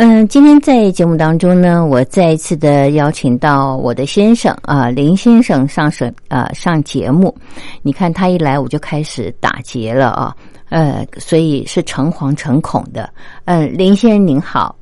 [0.00, 7.36] 嗯，今天在节目当中呢，我再一次的邀请到我的先生啊，林先生上水啊上节目。
[7.82, 10.36] 你看他一来，我就开始打结了啊，
[10.68, 13.12] 呃，所以是诚惶诚恐的。
[13.46, 14.76] 嗯，林先生您好，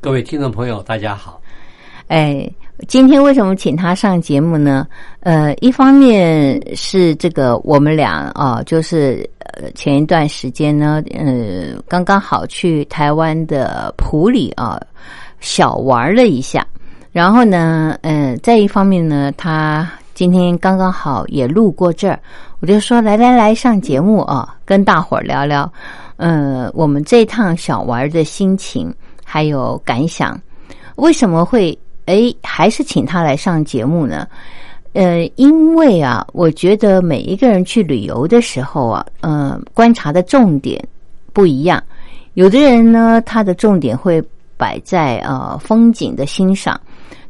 [0.00, 1.38] 各位听众朋友大家好。
[2.08, 2.50] 哎，
[2.88, 4.86] 今天为什么请他上节目呢？
[5.20, 9.33] 呃，一方面是这个我们俩啊，就是呃
[9.74, 14.80] 前一段时间呢，呃，刚刚好去台湾的普里啊
[15.40, 16.66] 小玩了一下，
[17.12, 22.18] 然后呢，嗯，再一方面呢，他今天刚刚好也路过这儿，
[22.60, 25.70] 我就说来来来上节目啊，跟大伙儿聊聊，
[26.16, 30.40] 呃，我们这趟小玩的心情还有感想，
[30.96, 34.26] 为什么会哎还是请他来上节目呢？
[34.94, 40.82] 呃，因为啊，我觉得每一个人去旅游的时候啊，呃，观察的重点
[41.32, 41.82] 不一样。
[42.34, 44.22] 有的人呢，他的重点会
[44.56, 46.80] 摆在呃风景的欣赏，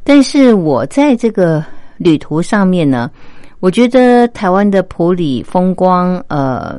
[0.02, 1.64] 但是我在这个
[1.96, 3.10] 旅途上面呢，
[3.60, 6.78] 我觉得台湾的普里风光，呃，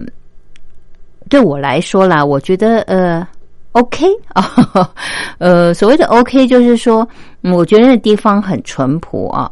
[1.29, 3.27] 对我来说啦，我觉得呃。
[3.75, 4.49] OK 啊，
[5.37, 7.05] 呃，所谓的 OK 就是说，
[7.41, 9.51] 我觉得那地方很淳朴啊。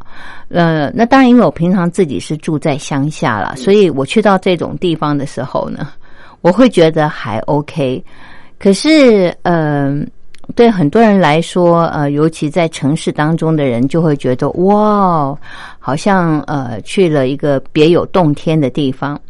[0.54, 5.88] 呃，那当然，因为我平常自己是住在乡下了，所以我去到这种地方的时候呢，
[6.42, 8.02] 我会觉得还 OK。
[8.56, 9.98] 可是，呃，
[10.54, 15.36] 对很多人来说，呃，尤其在城市当中的人，就会觉得哇，
[15.80, 19.20] 好像呃去了一个别有洞天的地方。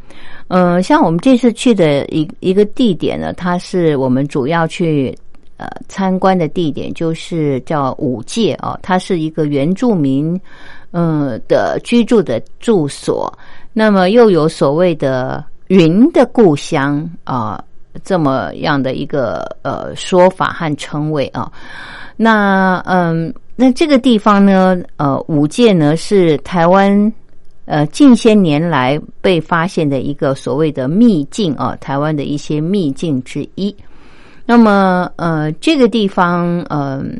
[0.49, 5.17] 嗯，像我们这次去的一一个地点呢，它是我们主要去
[5.56, 10.39] 呃参观的地点，就是叫五界啊，它是一个原住民
[10.94, 13.31] 嗯的居住的住所。
[13.75, 17.62] 那么又有所谓的云的故乡啊
[18.03, 21.53] 这么样的一个呃说法和称谓啊。
[22.16, 27.12] 那嗯，那这个地方呢，呃，五界呢是台湾。
[27.66, 33.75] 呃，近些年来被发现的一个所谓的秘境啊，台湾的一些秘境之一。
[34.44, 37.19] 那么，呃，这个地方，嗯，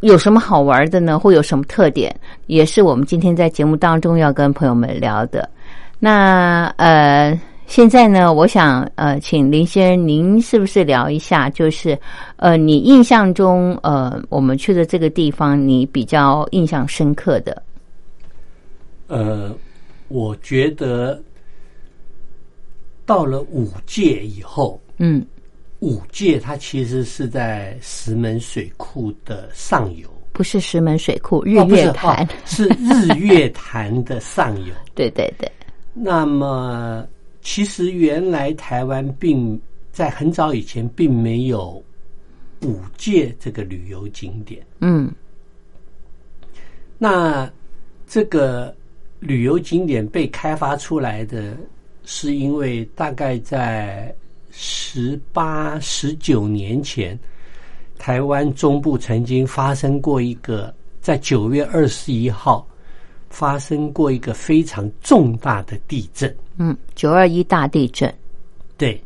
[0.00, 1.18] 有什么好玩的呢？
[1.18, 2.14] 会有什么特点？
[2.46, 5.48] 也是我们今天在节目当中要跟朋友们聊的。
[5.98, 11.50] 那，呃，现在呢，我想，呃，请林先生，您是不是聊一下？
[11.50, 11.98] 就是，
[12.36, 17.60] 呃，你印象中，呃，我们去的这个地方，你比较印象深刻的？
[19.08, 19.52] 呃，
[20.06, 21.20] 我觉得
[23.04, 25.26] 到了五届以后，嗯，
[25.80, 34.72] 五界它其实是在石门水库的上游，不是石门水库，日月潭是日月潭的 上游。
[34.94, 35.50] 对对对。
[35.94, 37.06] 那么，
[37.42, 39.60] 其实原来台湾并
[39.92, 41.82] 在很早以前并没有
[42.62, 44.64] 五界这个旅游景点。
[44.80, 45.12] 嗯。
[46.98, 47.50] 那
[48.06, 48.74] 这个。
[49.20, 51.56] 旅游景点被开发出来的
[52.04, 54.14] 是因为大概在
[54.60, 57.16] 十八、十九年前，
[57.96, 62.66] 台湾中部曾经发生过一个，在九月二十一号
[63.30, 66.36] 发生过一个非常重大的地震。
[66.56, 68.12] 嗯，九二一大地震。
[68.76, 69.00] 对，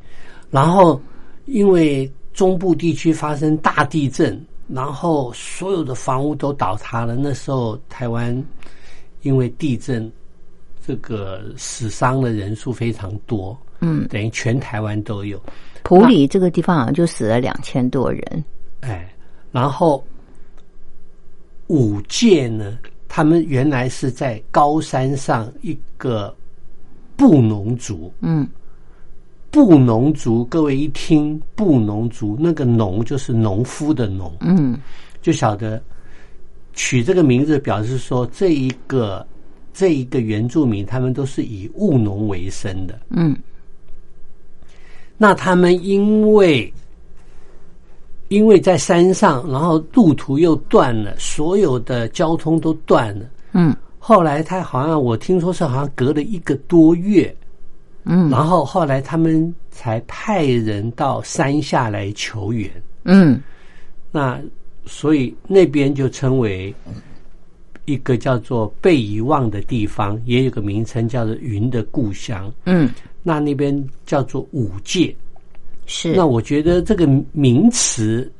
[0.51, 0.99] 然后
[1.45, 7.15] 因为中部地区发生大地震，然后所有的房屋都倒塌了。
[7.15, 8.43] 那时候台湾。
[9.21, 10.11] 因为地震，
[10.85, 15.41] 这个死伤的人数非常多，嗯，等于全台湾都有。
[15.83, 18.45] 普里这个地方好像就死了两千多人。
[18.81, 19.13] 哎，
[19.51, 20.03] 然后
[21.67, 26.35] 五界呢，他们原来是在高山上一个
[27.17, 28.13] 布农族。
[28.21, 28.49] 嗯
[29.51, 34.79] 布农族，各位一听布农族，那个农就是农夫的农，嗯
[35.21, 35.79] 就晓得
[36.73, 39.27] 取这个名字，表示说这一个
[39.75, 42.99] 这一个原住民，他们都是以务农为生的。
[43.11, 43.37] 嗯
[45.17, 46.73] 那他们因为
[48.29, 53.27] 因为在山上，然后路途又断了，所有的交通都断了。
[53.53, 57.33] 嗯后来他好像我听说是好像隔了一个多月，
[58.05, 62.69] 嗯然后后来他们才派人到山下来求援。
[63.05, 63.41] 嗯
[64.11, 64.41] 那
[64.87, 66.75] 所以那边就称为
[67.85, 72.53] 一个叫做被遗忘的地方，也有个名称叫做云的故乡。
[72.65, 72.91] 嗯，
[73.23, 75.15] 那那边叫做五界。
[75.85, 78.31] 是那我觉得这个名词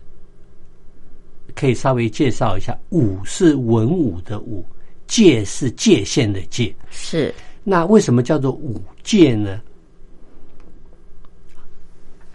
[1.57, 4.65] 可以稍微介绍一下，武是文武的武，
[5.09, 6.73] 界是界限的界。
[6.91, 7.35] 是
[7.65, 9.61] 那为什么叫做五界呢？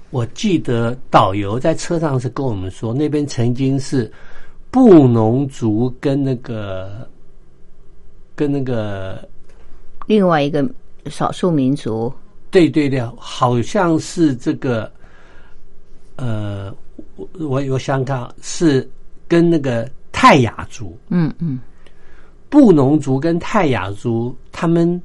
[0.09, 4.11] 我记得导游在车上是跟我们说，那边曾经是
[4.69, 7.09] 布农族跟那个
[8.35, 9.27] 跟那个
[10.05, 10.69] 另外一个
[11.05, 12.13] 少数民族。
[12.57, 14.92] 对对对，好像是这个，
[16.15, 16.74] 呃，
[17.15, 18.89] 我我我想想看，是
[19.27, 21.59] 跟那个泰雅族、嗯嗯。
[22.50, 25.00] 布农族跟泰雅族，他们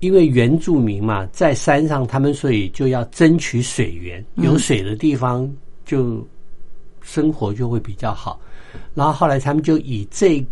[0.00, 5.46] 因为原住民嘛，在山上，他们所以就要争取水源，有水的地方
[5.84, 6.26] 就
[7.02, 8.40] 生活就会比较好。
[8.94, 10.42] 然后后来他们就以这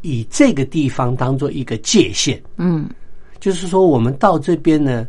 [0.00, 2.88] 以这个地方当做一个界限，嗯
[3.44, 5.06] 就是说，我们到这边呢，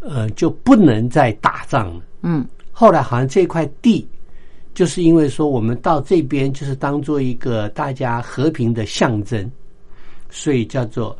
[0.00, 2.02] 呃，就不能再打仗了。
[2.20, 4.06] 嗯后来好像这块地，
[4.74, 9.50] 就是因为说我们到这边就是当做一个大家和平的象征，
[10.28, 11.16] 所以叫做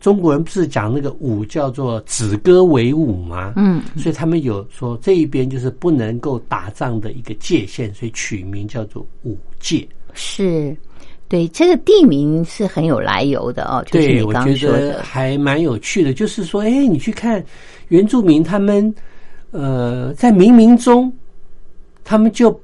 [0.00, 3.54] 中国人不是讲那个舞叫做止戈为舞吗？
[3.56, 9.88] 嗯所以他们有说这一边就是不能够打仗的一个界限，所以取名叫做五界。
[10.12, 10.76] 是。
[11.30, 16.12] 对，这个地名是很有来由的哦，就是对，你我刚刚说觉得的，还蛮有趣的。
[16.12, 17.42] 就是说，哎，你去看
[17.86, 18.92] 原住民他们，
[19.52, 21.10] 呃，在冥冥中，
[22.02, 22.60] 他们就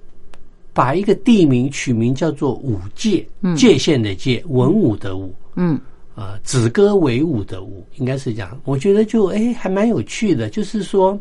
[0.73, 3.25] 把一个地名取名叫做五界，
[3.57, 5.79] 界限的界，文武的武，嗯
[6.17, 8.61] 呃，子歌为武的武，应该是这样。
[8.65, 10.51] 我觉得就哎，还蛮有趣的。
[10.51, 11.17] 就是说，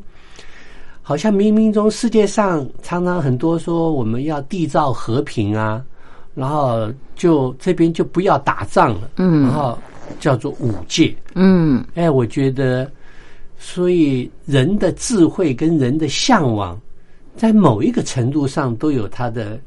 [1.03, 5.85] 好像冥冥中世界上常常很多说我们要缔造和平啊，
[6.35, 9.77] 然后就这边就不要打仗了，嗯然后
[10.19, 11.15] 叫做五戒。
[11.33, 12.91] 嗯哎，我觉得，
[13.57, 16.79] 所以人的智慧跟人的向往，
[17.35, 19.59] 在某一个程度上都有它的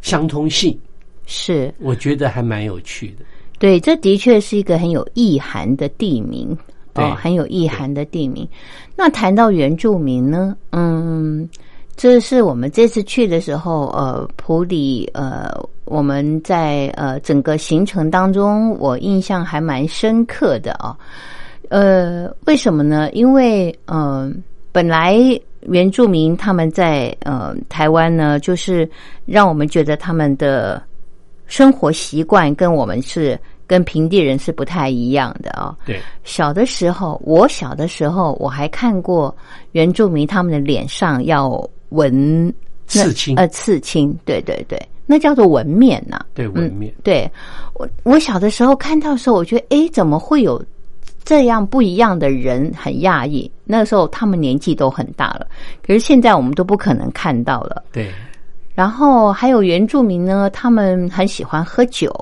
[0.00, 0.78] 相通性，
[1.26, 3.24] 是我觉得还蛮有趣的。
[3.58, 6.56] 对，这的确是一个很有意涵的地名
[6.92, 8.46] 对哦，很有意涵的地名。
[8.96, 11.48] 那谈到原住民呢，嗯，
[11.96, 15.50] 这是我们这次去的时候，呃，普里，呃，
[15.84, 20.96] 我们在呃整个行程当中，我印象还蛮深刻的啊、
[21.68, 23.08] 呃，为什么呢？
[23.12, 24.32] 因为嗯、呃
[24.72, 25.16] 本来
[25.60, 28.90] 原住民他们在呃台湾呢，就是
[29.24, 30.82] 让我们觉得他们的
[31.46, 33.38] 生活习惯跟我们是
[33.68, 39.34] 跟平地人是不太一样的啊、对，小的时候，我小的时候我还看过
[39.70, 41.48] 原住民他们的脸上要
[41.94, 42.52] 纹
[42.86, 47.30] 刺青呃，刺青，对对对，那叫做纹面呐、对纹面，对
[47.74, 50.62] 我，我小的时候看到的时候，我觉得，哎，怎么会有
[51.24, 52.70] 这样不一样的人？
[52.76, 53.50] 很讶异。
[53.64, 55.46] 那个时候他们年纪都很大了，
[55.86, 57.82] 可是现在我们都不可能看到了。
[57.90, 58.10] 对
[58.74, 62.12] 然后还有原住民呢，他们很喜欢喝酒。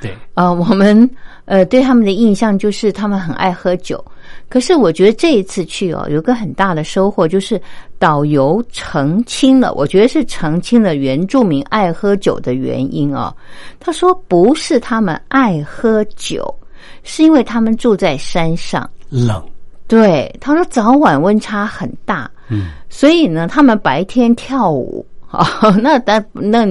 [0.00, 1.08] 对呃，我们
[1.44, 4.04] 呃对他们的印象就是他们很爱喝酒。
[4.48, 7.60] 可是我觉得这一次去哦，有个很大的收获，就是
[8.02, 13.32] 导游澄清了，我觉得是澄清了原住民爱喝酒的原因哦。
[13.78, 16.52] 他说不是他们爱喝酒，
[17.04, 18.90] 是因为他们住在山上。
[19.08, 19.40] 冷，
[19.86, 25.06] 对，他说早晚温差很大，嗯，所以呢，他们白天跳舞。
[25.30, 26.66] 哦，那但那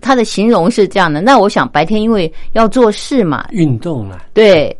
[0.00, 1.20] 他的形容是这样的。
[1.20, 4.74] 那我想白天因为要做事嘛，运动了，对，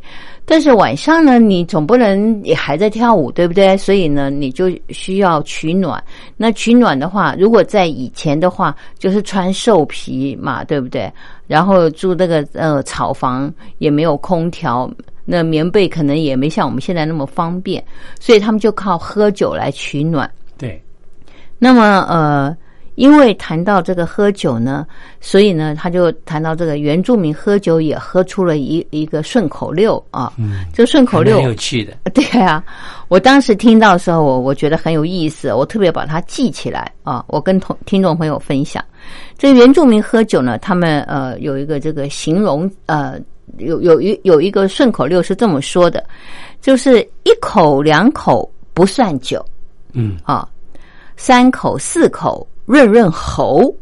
[0.51, 3.77] 但是晚上呢，你总不能也还在跳舞，对不对？
[3.77, 6.03] 所以呢，你就需要取暖。
[6.37, 11.09] 那取暖的话，如果在以前的话，就是穿兽皮嘛，对不对？
[11.47, 14.91] 然后住那个呃草房，也没有空调，
[15.25, 17.81] 那棉被可能也没像我们现在那么方便，
[18.19, 20.29] 所以他们就靠喝酒来取暖。
[20.59, 20.83] 对
[21.61, 22.57] 那么呃，
[23.01, 24.87] 因为谈到这个喝酒呢，
[25.23, 30.31] 所以呢，他就谈到这个原住民喝酒也喝出了一一个顺口溜啊。
[30.37, 31.97] 嗯，这顺口溜很有趣的。
[32.13, 32.63] 对啊，
[33.09, 37.25] 我当时听到的时候，我我觉得很有意思，我特别把它记起来啊。
[37.27, 38.85] 我跟同听众朋友分享，
[39.39, 43.19] 这原住民喝酒呢，他们呃有一个这个形容呃
[43.57, 46.05] 有有一有一个顺口溜是这么说的，
[46.61, 49.43] 就是一口两口不算酒，
[49.95, 50.47] 嗯啊，
[51.17, 52.47] 三口四口。
[52.71, 53.75] 润润喉，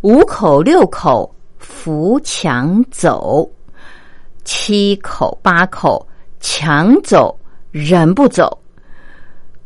[0.00, 3.46] 五口六口扶墙走，
[4.42, 6.08] 七口八口
[6.40, 7.38] 墙走
[7.70, 8.58] 人不走，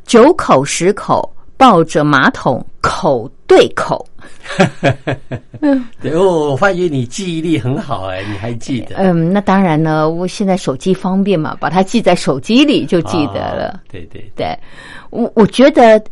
[0.04, 4.04] 九口十口抱着马桶口对口。
[6.02, 8.96] 对哦，我发现你记忆力很好哎，你还记得？
[8.96, 13.80] 嗯，那当然呢，我现在手机方便嘛，把它记在手机里就记得了。
[13.88, 14.58] 对对对，
[15.10, 16.02] 我我觉得。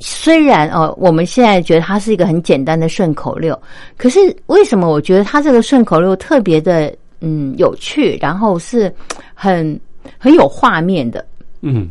[0.00, 3.60] 虽然哦，我们现在觉得它是一个很简单的顺口溜，
[3.96, 8.92] 可是为什么我觉得它这个顺口溜特别的嗯有趣，然后是
[9.34, 9.78] 很
[10.18, 11.24] 很有画面的？
[11.62, 11.88] 嗯，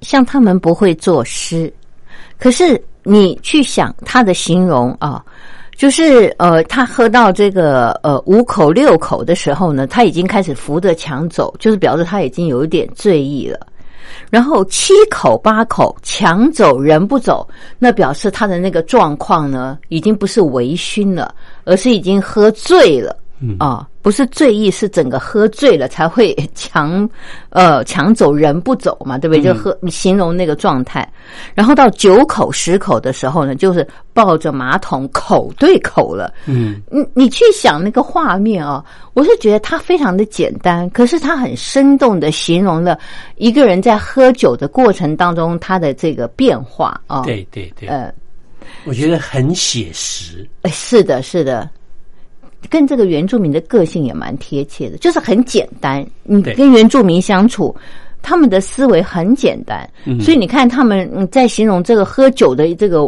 [0.00, 1.70] 像他们不会作诗，
[2.38, 5.22] 可是你去想他的形容啊，
[5.76, 13.65] 就是呃，他喝到这个呃五口六口的时候呢，他已经开始扶着墙走，就是表示他已经有一点醉意了。
[14.30, 17.48] 然后七口八口抢走人不走，
[17.78, 21.34] 那表示他的那个状况呢，已经不是微醺了，
[21.64, 23.16] 而是已经喝醉了。
[23.58, 27.08] 啊，不是醉意，是整个喝醉了才会 抢，
[27.50, 29.42] 呃，抢走人不走嘛，对不对？
[29.42, 31.06] 就喝形容那个状态。
[31.54, 36.32] 然后到九口十口的时候呢，就是抱着马桶口对口了。
[36.46, 42.98] 嗯，你你去想那个画面啊，我是觉得它非常的简单，可是它很生动的形容了
[43.36, 47.20] 一个人在喝酒的过程当中他的这个变化啊。
[47.22, 48.10] 对对对，呃，
[48.84, 50.48] 我觉得很写实。
[50.66, 51.68] 是的，是的。
[52.68, 56.06] 跟这个原住民的个性也蛮贴切的，就是很简单。
[56.22, 57.74] 你跟原住民相处，
[58.22, 59.88] 他们的思维很简单，
[60.20, 63.06] 所以你看他们在形容这个喝酒的这个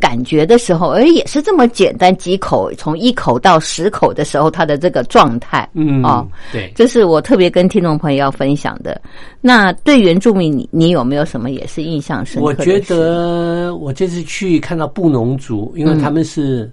[0.00, 9.00] 感觉的时候，哎，也是这么简单，几口从一口到十口的时候，他的这个状态，嗯，哦，对，这是我特别跟听众朋友要分享的。
[9.40, 12.46] 那对原住民，你你有没有什么也是印象深刻？
[12.46, 16.70] 我觉得我这次去看到布农族，因为他们是。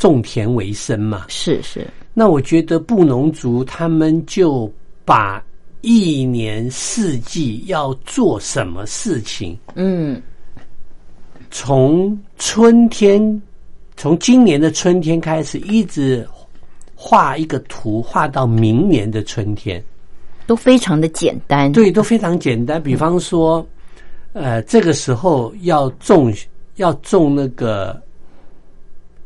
[0.00, 1.86] 种田为生嘛，是是。
[2.14, 4.72] 那我觉得布农族他们就
[5.04, 5.44] 把
[5.82, 10.20] 一年四季要做什么事情，嗯，
[11.50, 13.42] 从春天，
[13.94, 16.26] 从今年的春天开始，一直
[16.94, 19.84] 画一个图，画到明年的春天，
[20.46, 21.70] 都非常的简单。
[21.70, 22.82] 对，都非常简单。
[22.82, 23.66] 比方说，
[24.32, 26.32] 呃，这个时候要种，
[26.76, 28.00] 要种那个。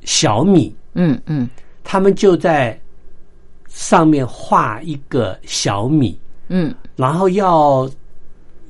[0.04, 1.48] 小米，嗯嗯，
[1.82, 2.78] 他们就在
[3.68, 6.18] 上面画一个小米，
[6.48, 7.90] 嗯，然后要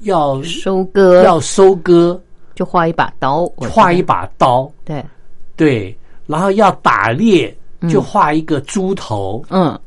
[0.03, 2.21] 要收割，要收割，
[2.55, 5.05] 就画一把刀，画一把刀，对。
[5.57, 7.57] 对，然后要打猎，
[7.88, 9.79] 就画一个猪头，嗯。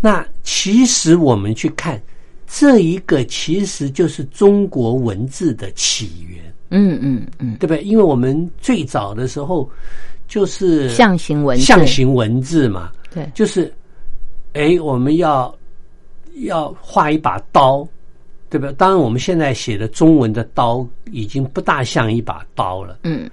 [0.00, 2.02] 那其实我们去看
[2.46, 6.51] 这一个，其实就是中国文字的起源。
[6.74, 7.82] 嗯嗯嗯，对不对？
[7.82, 9.70] 因为我们最早的时候
[10.26, 13.72] 就是象形文字，象形文字嘛，对，就是，
[14.54, 15.54] 哎，我们要
[16.36, 17.86] 要画一把刀，
[18.48, 18.72] 对不对？
[18.72, 23.00] 当然，我们现在写的中文的刀已经不大像一把刀了。
[23.02, 23.30] 嗯，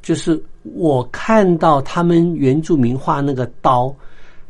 [0.00, 3.92] 就是我看到他们原住民画那个刀，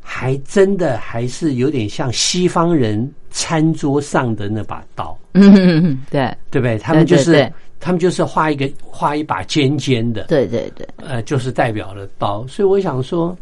[0.02, 5.18] 还真的还是有点像西方人餐桌上的那把刀。
[5.32, 6.76] 嗯，对，对不对？
[6.76, 7.50] 他们就是。
[7.80, 12.46] 他们就是画一个画一把尖尖的，对对对，呃，就是代表了刀。
[12.46, 13.36] 所以我想说，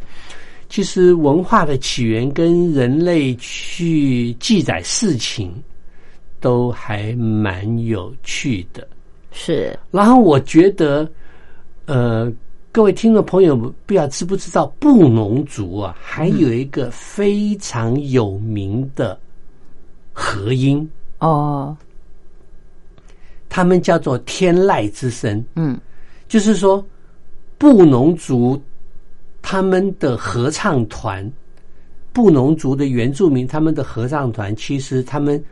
[0.69, 5.53] 其实文化的起源跟人类去记载事情
[6.41, 8.87] 都还蛮有趣的。
[9.33, 11.09] 是，然后我觉得，
[11.87, 12.33] 呃，
[12.73, 19.19] 各位听众朋友不知道知不知道，布农族啊，还有一个非常有名的
[20.13, 20.89] 和音
[21.19, 21.77] 哦。
[23.49, 25.79] 他们叫做天籁之声，嗯，
[26.29, 26.85] 就是说
[27.57, 28.61] 布农族
[29.41, 31.31] 他们的合唱团，
[32.13, 35.43] 布农族的原住民他们的合唱团，其实他们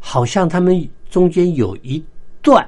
[0.00, 2.02] 好像他们中间有一
[2.42, 2.66] 段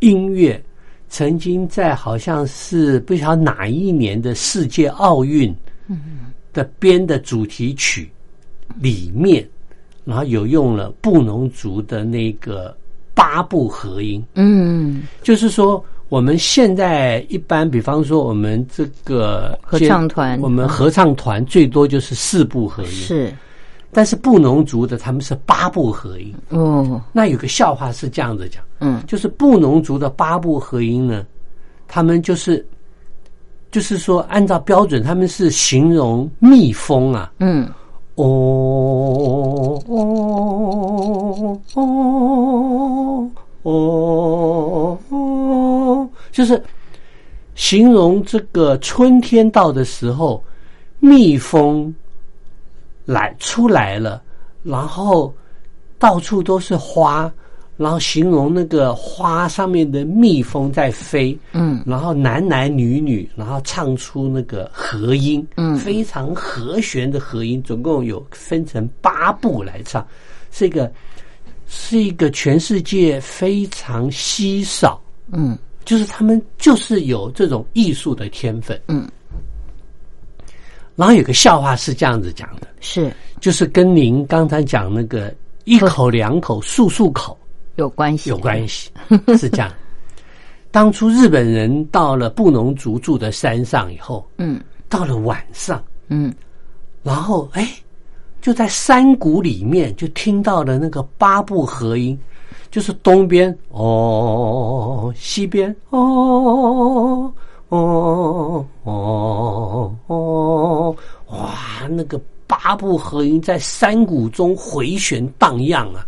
[0.00, 0.62] 音乐，
[1.08, 5.54] 曾经在好像是不晓得哪一年的世界奥运
[6.52, 8.10] 的编的主题曲
[8.80, 9.48] 里面，
[10.04, 12.76] 然后有用了布农族的那个。
[13.18, 14.24] 八部合音。
[14.34, 20.40] 嗯，就是说，我们现在一般，比方说我们这个合唱团。
[20.40, 23.34] 我们合唱团最多就是四部合音，是。
[23.90, 26.32] 但是布农族的他们是八部合音。
[26.50, 29.02] 哦，那有个笑话是这样子讲，嗯。
[29.08, 31.26] 就是布农族的八部合音呢，
[31.88, 32.64] 他们就是
[33.72, 37.68] 就是说按照标准，他们是形容蜜蜂啊，嗯
[38.18, 39.94] 哦哦
[41.74, 43.30] 哦
[43.62, 46.60] 哦哦，就是
[47.54, 50.42] 形容这个春天到的时候，
[50.98, 51.94] 蜜蜂
[53.04, 54.20] 来出来了，
[54.62, 55.32] 然后
[55.98, 57.32] 到处都是花，
[57.78, 70.04] 然后形容那个花上面的蜜蜂在飞，嗯然后男男女女，然后唱出那个和音，嗯非常和弦的和音，总共有分成八部来唱，
[70.50, 70.92] 是一个
[71.68, 78.78] 是一个全世界非常稀少，嗯就是他们就是有这种艺术的天分。
[78.88, 79.08] 嗯，
[80.96, 85.32] 然后有个笑话是这样子讲的，是就是跟您刚才讲那个
[85.62, 87.38] 一口两口漱漱口。
[87.78, 88.90] 有关系，有关系，
[89.38, 89.72] 是这样。
[90.70, 96.34] 当初日本人到了布农族住的山上以后，嗯到了晚上，嗯
[97.04, 97.72] 然后哎，
[98.42, 102.18] 就在山谷里面就听到了那个八部合音，
[102.70, 107.32] 就是东边哦，西边哦
[107.68, 110.96] 哦哦哦，
[111.28, 111.54] 哇，
[111.88, 116.04] 那个八部合音在山谷中回旋荡漾啊，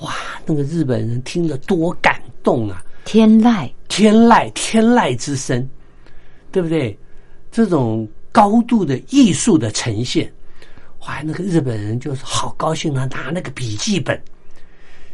[0.00, 2.84] 哇，那个日本人听得多感动啊！
[3.04, 5.68] 天籁，天籁，天籁之声，
[6.50, 6.98] 对不对？
[7.52, 10.30] 这种高度的艺术的呈现，
[11.06, 14.20] 哇，那个日本人就是好高兴啊，拿那个笔记本，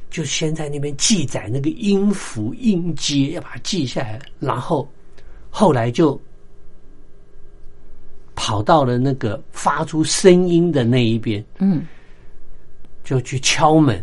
[0.09, 4.91] 就先在那边记载那个音符音阶，要把它记下来，然后
[5.51, 6.19] 后来就
[8.35, 11.87] 跑到了那个发出声音的那一边，嗯
[13.05, 14.03] 就去敲门，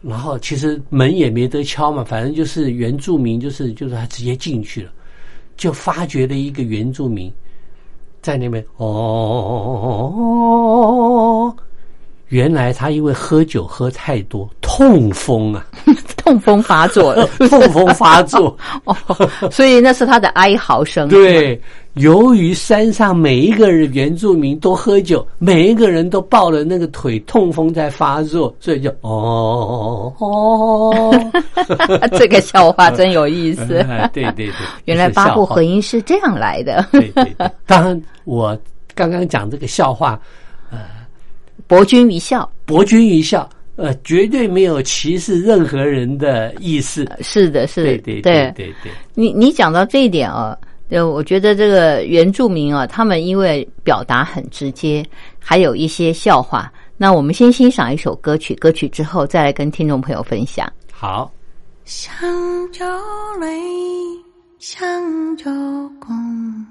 [0.00, 4.92] 然后其实门也没得敲嘛，反正就是原住民，就是就是他直接进去了，
[5.56, 7.32] 就发掘了一个原住民
[8.22, 9.94] 在那边哦，
[12.28, 15.66] 原来他因为喝酒喝太多，痛风啊，
[16.16, 18.56] 痛风发作了， 痛风发作。
[18.84, 18.94] 哦，
[19.50, 21.58] 所以那是他的哀嚎声，对，
[21.94, 30.12] 由于山上每一个人原住民都喝酒，每一个人都抱了那个腿，痛风在发作，所以就哦。
[30.18, 31.32] 哦，
[32.18, 33.78] 这个笑话真有意思。
[33.88, 34.52] 哎对对对，
[34.84, 38.58] 原来八部合合音是这样来的，对对对，当然我
[38.94, 40.20] 刚刚讲这个笑话，
[41.68, 42.50] 博君一笑。
[42.64, 47.06] 博君一笑，呃，绝对没有歧视任何人的意思。
[47.20, 50.56] 是的，是的，对对对对对，你你讲到这一点啊，
[50.88, 55.04] 呃，我觉得这个原住民啊，他们因为表达很直接，
[55.38, 56.72] 还有一些笑话。
[56.96, 60.66] 那我们先欣赏一首歌曲，歌曲之后再来跟听众朋友分享。
[60.90, 61.30] 好，
[61.84, 62.26] 香
[62.72, 62.84] 蕉
[63.38, 63.46] 蕊，
[64.58, 65.44] 香蕉
[66.00, 66.66] 公，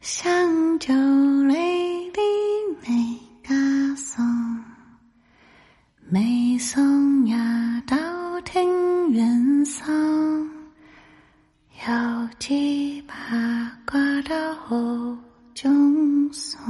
[0.00, 1.54] 香蕉蕊
[2.12, 2.20] 的
[2.82, 2.90] 美
[3.48, 3.54] 嘎
[3.96, 4.62] 松，
[6.10, 7.96] 美松呀到
[8.42, 9.90] 庭院上，
[11.86, 13.14] 有几把
[13.86, 15.16] 挂到后
[15.54, 16.60] 中松。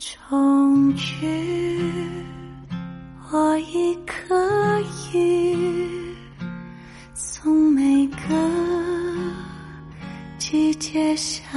[0.00, 1.57] 终于，
[3.30, 4.80] 我已可
[5.12, 5.54] 以
[7.12, 8.18] 从每个
[10.38, 11.52] 季节想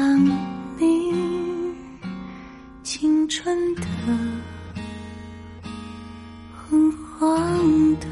[0.78, 1.14] 你，
[2.84, 3.84] 青春的、
[6.52, 8.08] 昏黄的、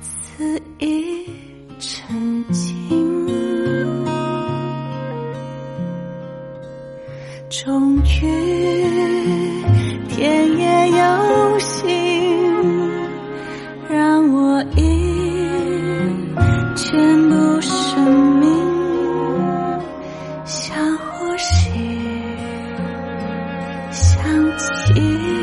[0.00, 1.26] 肆意
[1.78, 2.80] 沉浸。
[7.50, 8.20] 终于，
[10.08, 11.58] 天也有
[21.72, 21.78] 去
[23.92, 25.39] 想起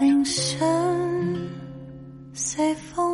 [0.00, 0.58] 铃声
[2.32, 3.09] 随风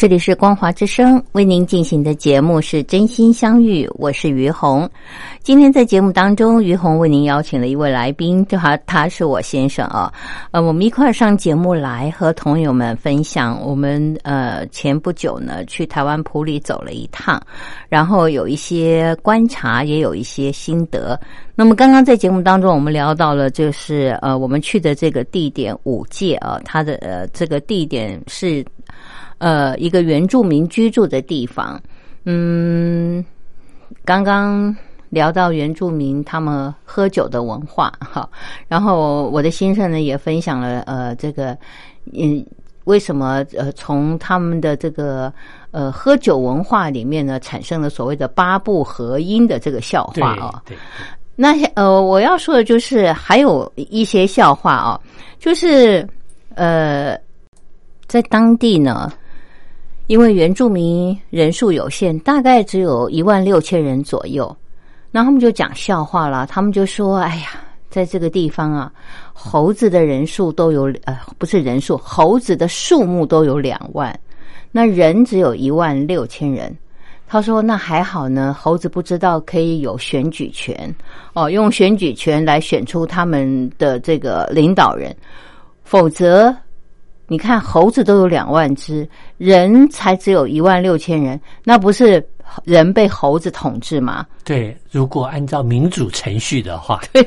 [0.00, 4.88] 这里是光华之声为您进行的节目是真心相遇，我是于红。
[5.42, 10.10] 今天在节目当中，于红为您邀请了一位来宾，他他是我先生啊。
[10.52, 13.60] 呃，我们一块儿上节目来和朋友们分享。
[13.62, 17.38] 我们呃前不久呢去台湾普里走了一趟，
[17.90, 21.20] 然后有一些观察，也有一些心得。
[21.54, 28.64] 那么刚刚在节目当中，我们聊到了就是呃我们去的这个地点五界啊，它的呃这个地点是。
[29.40, 31.80] 呃，一个原住民居住的地方，
[32.26, 33.24] 嗯，
[34.04, 34.76] 刚刚
[35.08, 38.28] 聊到原住民他们喝酒的文化 哈，
[38.68, 41.56] 然后我的先生呢也分享了呃这个
[42.12, 42.44] 嗯
[42.84, 45.32] 为什么呃从他们的这个
[45.70, 50.76] 呃喝酒文化里面呢产生了所谓的八部合音的这个笑话啊，对，
[51.34, 55.00] 那呃我要说的就是还有一些笑话啊，
[55.38, 56.06] 就是
[56.56, 57.18] 呃
[58.06, 59.10] 在当地呢。
[60.10, 64.56] 因为原住民人数有限，大概只有一万六千人左右，
[65.12, 66.44] 那他们就讲笑话了。
[66.48, 67.50] 他们就说：“哎呀，
[67.88, 68.92] 在这个地方啊，
[69.32, 74.18] 猴子的人数都有呃，不是人数，猴子的数目都有两万，
[74.72, 76.76] 那人只有一万六千人。”
[77.28, 80.92] 他说：“那还好呢，猴子不知道可以有选举权
[81.34, 85.14] 哦，用选举权来选出他们的这个领导人，
[85.84, 86.52] 否则。”
[87.30, 92.20] 你看，猴子都有两万只，人才只有一万六千人，那不是
[92.64, 94.26] 人被猴子统治吗？
[94.44, 97.22] 对，如果按照民主程序的话， 对，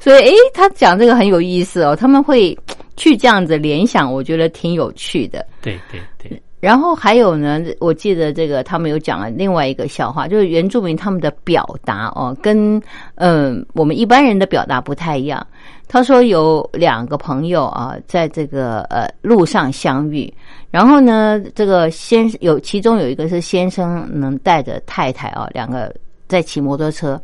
[0.00, 2.56] 所以诶，他讲这个很有意思哦，他们会
[2.96, 5.44] 去这样子联想，我觉得挺有趣的。
[5.60, 6.40] 对对对。
[6.60, 12.80] 然后还有呢，我记得这个他们有讲了另外一个笑话，就是原住民他们的表达哦，跟
[13.14, 15.44] 嗯我们一般人的表达不太一样。
[15.88, 20.32] 他说有两个朋友啊，在这个呃路上相遇，
[20.70, 25.92] 然后呢，这个先有其中有一个是先生能带着太太啊，两个
[26.28, 27.18] 在骑摩托车。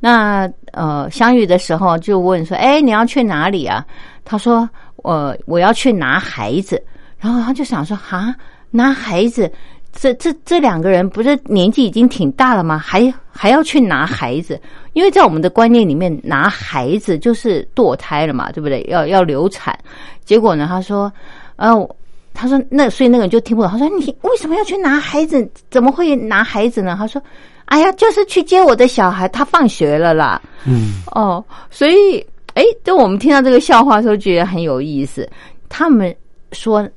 [0.00, 3.86] 那呃相遇的时候就问说：“哎，你要去哪里啊？”
[4.24, 6.82] 他说：“我我要去拿孩子。”
[7.20, 8.34] 然后他就想说：“哈。”
[8.70, 9.50] 拿孩子，
[9.92, 12.78] 这这这两个人不是年纪已经挺大了吗？
[12.78, 14.60] 还还要去拿孩子？
[14.92, 18.82] 因为在我们的观念里面，拿孩子就是堕胎了嘛，对不对？
[18.88, 19.76] 要要流产。
[20.24, 21.12] 结果呢，他说，
[21.56, 21.96] 呃，
[22.34, 23.70] 他说那所以那个人就听不懂。
[23.70, 25.48] 他说你为什么要去拿孩子？
[25.70, 26.94] 怎么会拿孩子呢？
[26.98, 27.20] 他说，
[27.66, 30.40] 哎呀，就是去接我的小孩，他放学了啦。
[30.66, 35.28] 嗯，哦，所以哎，就我们听到这个笑话的时候，觉得很有意思。
[35.68, 36.14] 他们
[36.52, 36.88] 说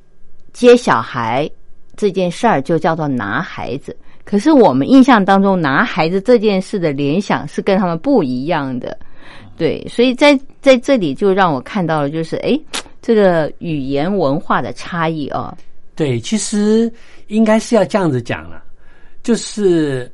[0.52, 1.50] 接小孩。
[1.96, 8.98] 这件事儿就叫做拿孩子，可是我们印象当中拿孩子这件事的联想是跟他们不一样的，
[9.56, 12.58] 对，所以在在这里就让我看到了，就是哎，
[13.00, 15.56] 这个语言文化的差异哦。
[15.94, 16.92] 对，其实
[17.28, 18.62] 应该是要这样子讲了，
[19.22, 20.10] 就是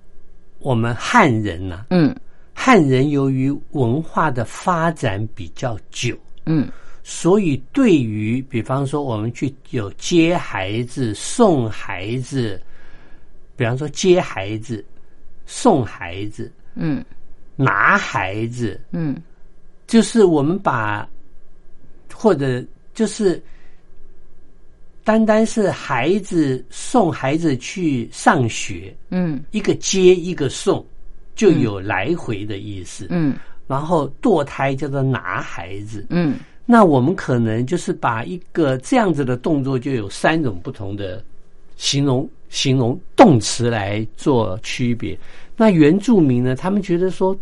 [0.59, 2.15] 我们汉人呐，嗯，
[2.53, 6.15] 汉人由于文化的发展比较久，
[6.47, 6.69] 嗯。
[7.03, 12.61] 所以，对于比方说，我们去有接孩子、送孩子，
[13.57, 14.85] 比方说接孩子、
[15.47, 17.05] 送孩子，嗯，
[17.57, 19.21] 拿孩子，嗯，
[19.87, 21.09] 就是我们把
[22.15, 22.63] 或者
[22.95, 23.43] 就是
[25.03, 30.87] 单单是孩子送孩子去上学，嗯，一个接一个送，
[31.35, 33.37] 就有来回的意思，嗯，
[33.67, 36.37] 然后堕胎叫做拿孩子，嗯。
[36.71, 41.21] 那我们可能就是把一个这样子的动作，就有三种不同的
[41.77, 45.19] 形容形容动词来做区别。
[45.57, 47.37] 那原住民呢，他们觉得说，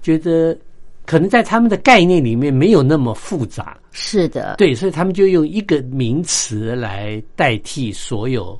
[0.00, 0.56] 觉得
[1.04, 3.78] 可能在他们的概念里面没有那么复杂。
[3.92, 8.58] 是的，对，所以他们就用一个名词来代替所有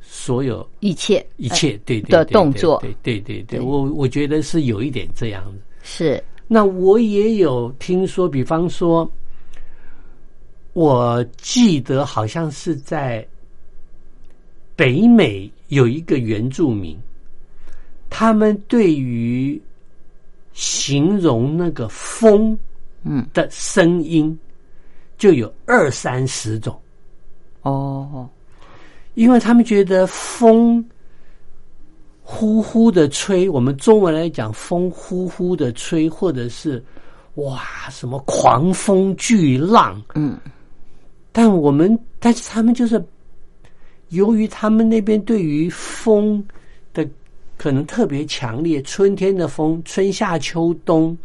[0.00, 2.80] 所有一切一切对的动作。
[2.80, 5.60] 对对对对，我我觉得是有一点这样子。
[5.84, 6.20] 是。
[6.48, 9.10] 那我也有听说，比方说，
[10.72, 13.26] 我记得好像是在
[14.76, 16.96] 北美有一个原住民，
[18.08, 19.60] 他们对于
[20.52, 22.56] 形容那个风，
[23.02, 24.38] 嗯的声音，
[25.18, 26.78] 就有二三十种。
[27.62, 28.28] 哦，
[29.14, 30.84] 因为他们觉得风
[32.28, 36.84] 呼呼的吹，我们中文来讲，风呼呼的吹，或者是
[37.36, 40.36] 哇什么狂风巨浪，嗯。
[41.30, 43.02] 但我们但是他们就是
[44.08, 46.44] 由于他们那边对于风
[46.92, 47.08] 的
[47.56, 51.16] 可能特别强烈，春天的风，春夏秋冬，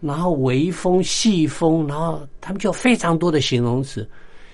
[0.00, 4.08] 然后微风、细风，然后他们就有非常多的形容词，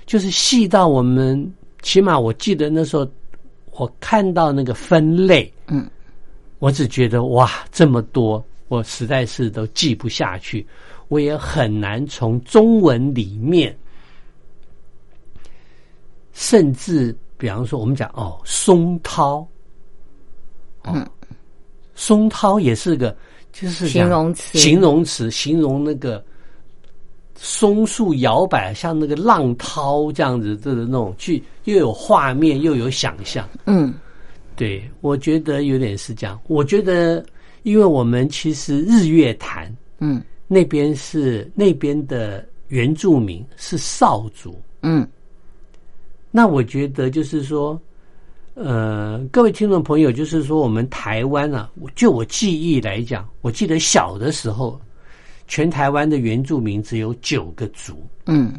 [0.04, 3.08] 就是细到我们起码我记得那时候
[3.72, 5.88] 我看到那个分类，嗯，
[6.58, 10.66] 我只觉得哇这么多，我实在是都记不下去，
[11.08, 13.76] 我也很难从中文里面。
[16.34, 19.46] 甚至比方说，我们讲哦，松涛，
[20.84, 21.06] 嗯，
[21.94, 23.14] 松涛也是个
[23.52, 24.58] 就是形容词。
[24.58, 26.24] 形容词形容那个
[27.44, 33.48] 松树摇摆，像那个浪涛这样子的那种，去又有画面又有想象。
[33.66, 33.92] 嗯
[34.54, 36.40] 对我觉得有点是这样。
[36.46, 37.24] 我觉得，
[37.64, 45.04] 因为我们其实日月潭嗯那边是那边的原住民是少族，嗯
[46.30, 47.80] 那我觉得就是说，
[48.54, 54.80] 呃，各位听众朋友，就是说我们台湾啊，我就我记忆来讲，我记得小的时候，
[55.52, 58.02] 全台湾的原住民只有九个族。
[58.24, 58.58] 嗯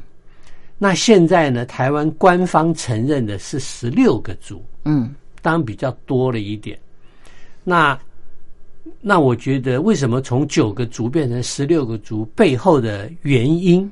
[0.77, 6.77] 那现在呢，台湾官方承认的是十六个族，嗯当然比较多了一点。
[7.63, 7.99] 那
[9.01, 13.91] 那我觉得，为什么从九个族变成十六个族背后的原因，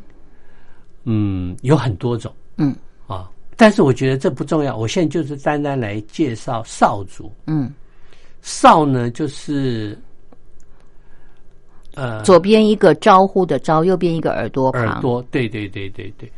[1.05, 2.31] 嗯，有很多种。
[2.57, 2.75] 嗯
[3.07, 3.27] 啊。
[3.57, 7.33] 但是我觉得这不重要，我现在就是单单来介绍少族。
[7.47, 7.73] 嗯，
[8.43, 9.97] 少呢，就是
[11.95, 14.85] 呃左边一个招呼的招，右边一个耳朵旁。
[14.85, 16.31] 耳朵，对对对对对，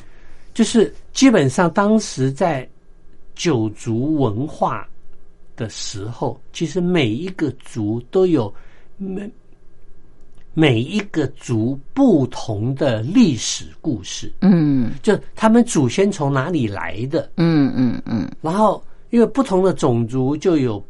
[0.54, 2.68] 就是基本上当时在
[3.36, 4.88] 九族文化
[5.56, 8.54] 的时候，其实每一个族都有
[8.98, 9.30] 每
[10.54, 14.92] 每一个族不同的历史故事，嗯。
[15.02, 18.30] 就他们祖先从哪里来的，嗯嗯嗯。
[18.42, 20.84] 然后因为不同的种族就有，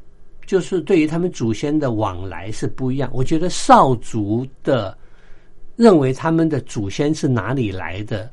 [0.46, 3.10] 就是对于他们祖先的往来是不一样。
[3.14, 4.98] 我觉得少族的
[5.76, 8.30] 认为他们的祖先是哪里来的，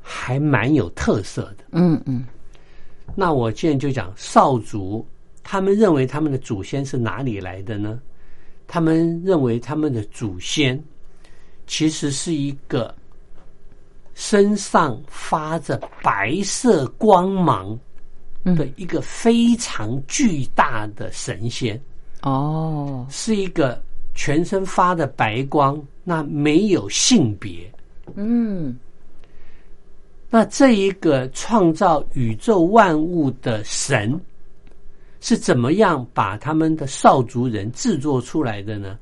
[0.00, 1.64] 还蛮有特色的。
[1.72, 2.24] 嗯嗯
[3.14, 5.06] 那我现在就讲少族，
[5.42, 8.00] 他们认为他们的祖先是哪里来的呢？
[8.66, 10.82] 他们认为他们的祖先
[11.66, 12.94] 其实是一个
[14.14, 17.78] 身上发着白色光芒
[18.44, 21.80] 的一个非常巨大的神仙，
[22.22, 23.06] 哦。
[23.10, 23.82] 是一个
[24.14, 27.72] 全身发的白光，那没有性别。
[28.14, 28.78] 嗯。
[30.30, 34.20] 那这一个创造宇宙万物的神
[35.20, 38.98] 是怎么样把他们的少族人制作出来的呢？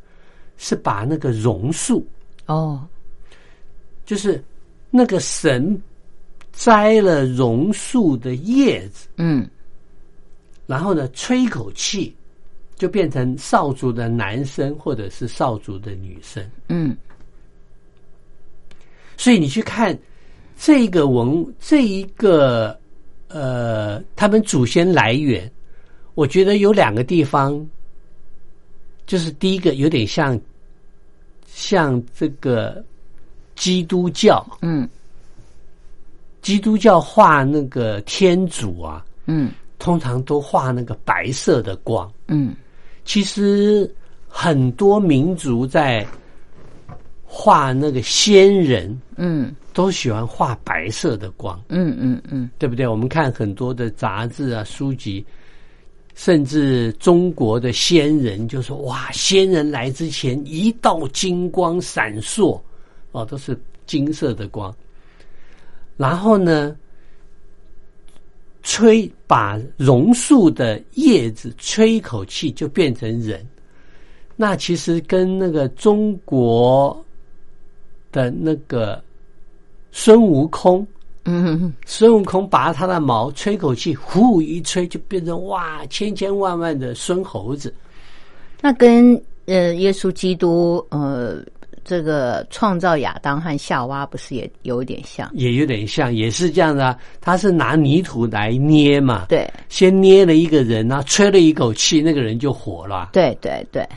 [0.58, 2.06] 是把那个榕树，
[2.46, 2.86] 哦。
[4.04, 4.44] 就是
[4.90, 5.80] 那个神
[6.52, 9.48] 摘了榕树的叶子，嗯。
[10.66, 12.14] 然后呢吹一口气，
[12.76, 16.44] 就变成少族的男生或者是少族的女生。
[16.68, 16.96] 嗯。
[19.16, 19.96] 所以你去看
[20.58, 22.78] 这个文这一个
[23.28, 25.50] 呃，他们祖先来源，
[26.14, 27.66] 我觉得有两个地方，
[29.06, 30.38] 就是第一个有点像
[31.46, 32.84] 像这个
[33.54, 34.88] 基督教，嗯
[36.42, 42.12] 基督教画那个天主啊，嗯通常都画那个白色的光。
[42.28, 42.54] 嗯
[43.04, 43.90] 其实
[44.28, 46.06] 很多民族在
[47.24, 52.86] 画那个仙人，嗯都喜欢画白色的光，嗯嗯嗯对不对？
[52.86, 55.24] 我们看很多的杂志啊、书籍，
[56.14, 62.60] 甚至中国的仙人就说：“哇，仙人来之前一道金光闪烁，
[63.12, 64.74] 哦，都是金色的光。”
[65.96, 66.76] 然后呢，
[68.62, 73.46] 吹把榕树的叶子吹一口气就变成人。
[74.34, 77.04] 那其实跟那个中国
[78.10, 79.02] 的那个
[79.92, 80.86] 孙悟空，
[81.24, 87.72] 嗯孙悟空拔他的毛，吹口气，呼一吹就变成哇千千万万的孙猴子。
[88.60, 89.14] 那跟
[89.46, 91.44] 呃耶稣基督呃
[91.84, 95.28] 这个创造亚当和夏娃不是也有一点像？
[95.34, 96.98] 也有点像，也是这样的、啊。
[97.20, 103.10] 他是拿泥土来捏嘛，对先捏了一个人啊，吹了一口气，那个人就活了。
[103.12, 103.88] 对对对，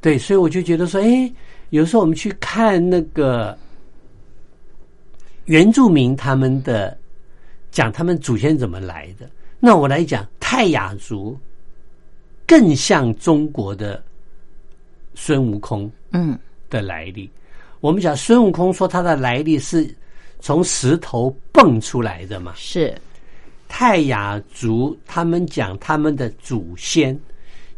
[0.00, 1.32] 对，所以我就觉得说，哎，
[1.70, 3.56] 有时候我们去看那个
[5.46, 6.96] 原住民他们的
[7.70, 11.36] 讲他们祖先怎么来的，那我来讲泰雅族
[12.46, 14.00] 更像中国的
[15.14, 16.38] 孙悟空嗯
[16.70, 17.30] 的来历。
[17.80, 19.88] 我们讲孙悟空说他的来历是
[20.40, 22.94] 从石头蹦出来的嘛，是。
[23.68, 27.18] 泰雅族他们讲他们的祖先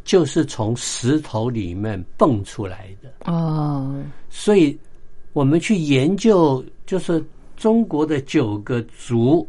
[0.04, 4.78] 就是从石头里面蹦出来的，哦，所以
[5.32, 7.24] 我们去研究，就是
[7.56, 9.46] 中国的九个族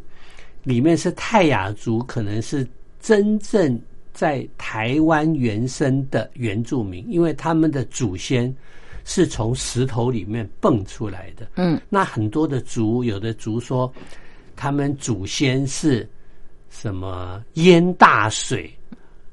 [0.63, 2.67] 里面是泰雅族，可能是
[2.99, 3.79] 真正
[4.13, 8.53] 在台湾原生的原住民，因为他们的祖先
[9.05, 11.47] 是从石头里面蹦出来的。
[11.55, 13.91] 嗯那很多的族，有的族说
[14.55, 16.07] 他们祖先是
[16.69, 18.71] 什么淹大水，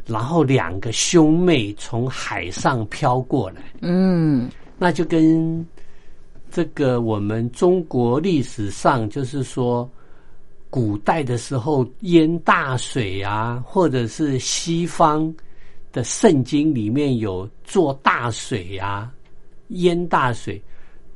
[0.06, 4.48] 然后两个兄妹从海上飘过来，嗯
[4.78, 5.66] 那就跟
[6.50, 9.88] 这个我们中国历史上就是说。
[10.68, 15.32] 古代的时候淹大水啊，或者是西方
[15.90, 19.10] 的圣经里面有做大水啊，
[19.68, 20.62] 淹大水。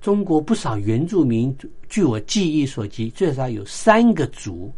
[0.01, 1.55] 中国不少原住民，
[1.89, 4.73] 据我记忆所及，最少有三个族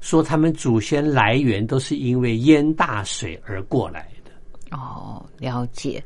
[0.00, 4.76] 说他们祖先来源都是因为淹大水而过来的。
[4.76, 6.02] 哦，了解。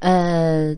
[0.00, 0.76] 呃，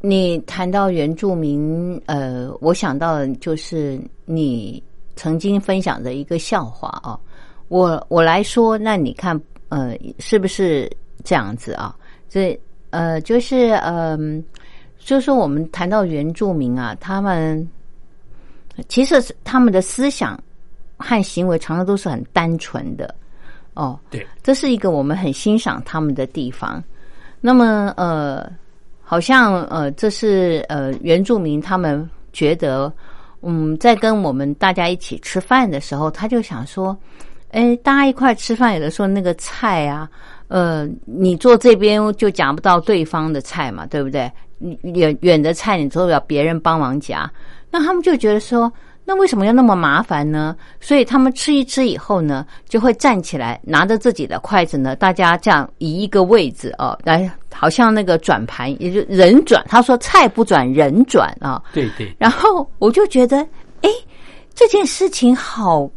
[0.00, 4.80] 你谈到原住民，呃，我想到就是你
[5.16, 7.18] 曾经分享的一个笑话啊。
[7.66, 10.88] 我我来说，那你看，呃，是不是
[11.24, 11.96] 这样子啊？
[12.28, 12.56] 这
[12.92, 14.44] 呃，就是嗯、
[14.98, 17.68] 就是说我们谈到原住民啊，他们
[18.88, 20.40] 其实是他们的思想
[20.96, 23.12] 和行为常常都是很单纯的
[23.74, 23.98] 哦。
[24.10, 26.82] 对，这是一个我们很欣赏他们的地方。
[27.40, 28.48] 那么呃，
[29.02, 32.92] 好像呃，这是呃原住民他们觉得，
[33.42, 36.96] 嗯，在跟我们大家一起吃饭的时候，他就想说，
[37.50, 40.08] 哎，大家一块吃饭，有的时候那个菜啊，
[40.52, 44.30] 呃，你坐这边就夹不到对方的菜嘛，对不对？
[44.58, 47.30] 你远远的菜你都要别人帮忙夹，
[47.70, 48.70] 那他们就觉得说，
[49.02, 50.54] 那为什么要那么麻烦呢？
[50.78, 59.64] 所以他们吃一吃以后呢，就会站起来，拿着自己的筷子呢，大家这样移一个位置哦，来，好像那个转盘，也就人转。
[59.66, 63.38] 他说菜不转人转啊、对对，然后我就觉得，
[63.80, 63.88] 哎，
[64.54, 65.90] 这件事情好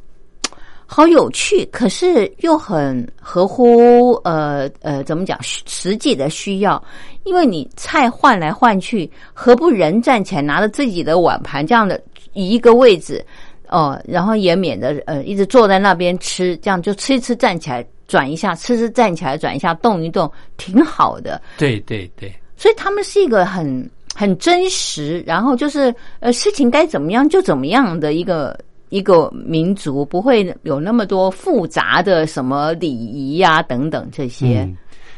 [0.86, 6.82] 好有趣，可是又很合乎呃呃怎么讲实实际的需要，
[7.24, 12.00] 因为你菜换来换去，何不人站起来拿着自己的碗盘这样的
[12.34, 13.26] 移一个位置
[13.69, 21.41] 哦、然后也免得呃一直坐在那边吃，这样就吃一吃站起来转一下，吃吃站起来转一下，动一动，挺好的。
[21.58, 28.58] 对对对，所以他们是一个很很真实，然后就是呃事情该怎么样就怎么样的一个
[28.95, 34.61] 一个民族，不会有那么多复杂的什么礼仪呀、等等这些。
[34.61, 34.78] 嗯，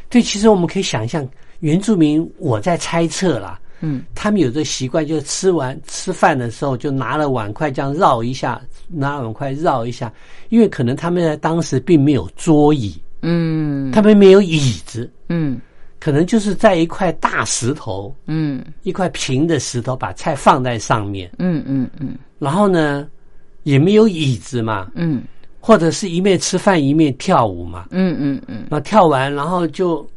[0.09, 1.27] 对，其实我们可以想象，
[1.59, 4.03] 原住民，我在猜测啦，嗯。
[4.15, 10.11] 他们有这习惯，就是吃完吃饭的时候就拿了碗筷这样绕一下，拿碗筷绕一下，
[10.49, 13.91] 因为可能他们在当时并没有桌椅，嗯。
[13.91, 15.61] 他们没有椅子，嗯。
[15.99, 18.63] 可能就是在一块大石头，嗯。
[18.81, 22.15] 一块平的石头，把菜放在上面，嗯嗯嗯。
[22.39, 23.07] 然后呢，
[23.67, 25.21] 也没有椅子嘛，嗯。
[25.59, 28.65] 或者是一面吃饭一面跳舞嘛，嗯嗯嗯。
[28.69, 30.07] 那跳完，然后就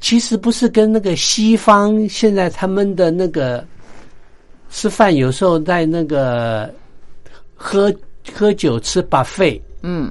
[0.00, 3.62] 其实不是跟那个西方现在他们的那个
[4.70, 6.74] 吃饭，有时候在那个
[7.54, 7.94] 喝
[8.32, 10.10] 喝酒吃 buffet，嗯。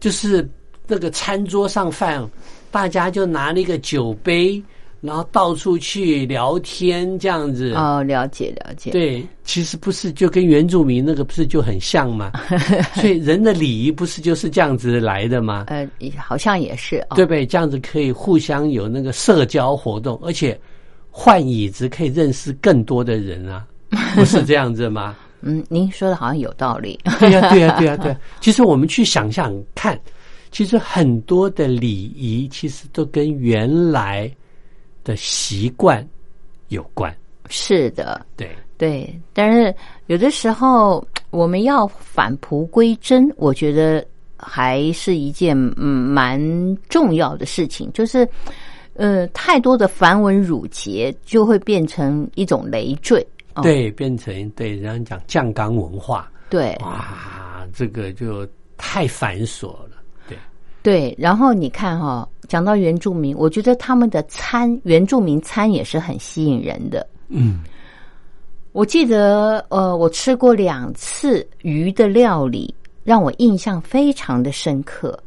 [0.00, 0.44] 就是
[0.88, 2.28] 那个餐桌上饭，
[2.72, 4.60] 大家就拿了一个酒杯，
[5.02, 7.74] 然后到处去聊天这样子。
[7.74, 8.92] 哦，了解了解。
[8.92, 12.30] 对，其实不是就跟原住民那个不是就很像吗？
[12.94, 15.64] 所以人的礼仪不是就是这样子来的吗？
[15.66, 15.86] 呃，
[16.16, 17.16] 好像也是啊。
[17.16, 17.44] 对不对？
[17.44, 20.58] 这样子可以互相有那个社交活动，而且
[21.10, 23.66] 换椅子可以认识更多的人啊，
[24.14, 25.16] 不是这样子吗？
[25.44, 26.96] 嗯，您说的好像有道理。
[27.18, 29.98] 对呀、对呀、对呀、 对呀、其实我们去想想看，
[30.52, 34.32] 其实很多的礼仪其实都跟原来
[35.04, 36.06] 的习惯
[36.68, 37.14] 有关。
[37.48, 39.74] 是的，对，对，但是
[40.06, 44.04] 有的时候我们要返璞归真，我觉得
[44.36, 46.40] 还是一件嗯蛮
[46.88, 47.92] 重要的事情。
[47.92, 48.26] 就是
[48.94, 53.26] 呃，太多的繁文缛节就会变成一种累赘。
[53.54, 58.48] 哦、对，变成对人家讲酱缸文化，对哇，这个就
[58.78, 60.01] 太繁琐了。
[60.82, 67.06] 对，然后你看哈、讲到原住民，我觉得他们的餐原住民餐也是很吸引人的。
[67.28, 67.60] 嗯，
[68.72, 72.74] 我记得，呃，我吃过两次鱼的料理，
[73.04, 75.18] 让我印象非常的深刻。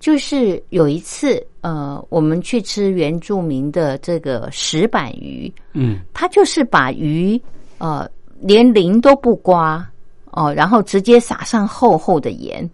[0.00, 7.40] 就是有一次，呃，我们去吃原住民的这个石板鱼，嗯他就是把鱼
[7.78, 8.08] 呃
[8.40, 9.84] 连鳞都不刮
[10.30, 12.68] 哦，然后直接撒上厚厚的盐，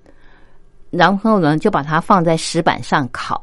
[0.96, 3.42] 然后呢就把它放在石板上烤，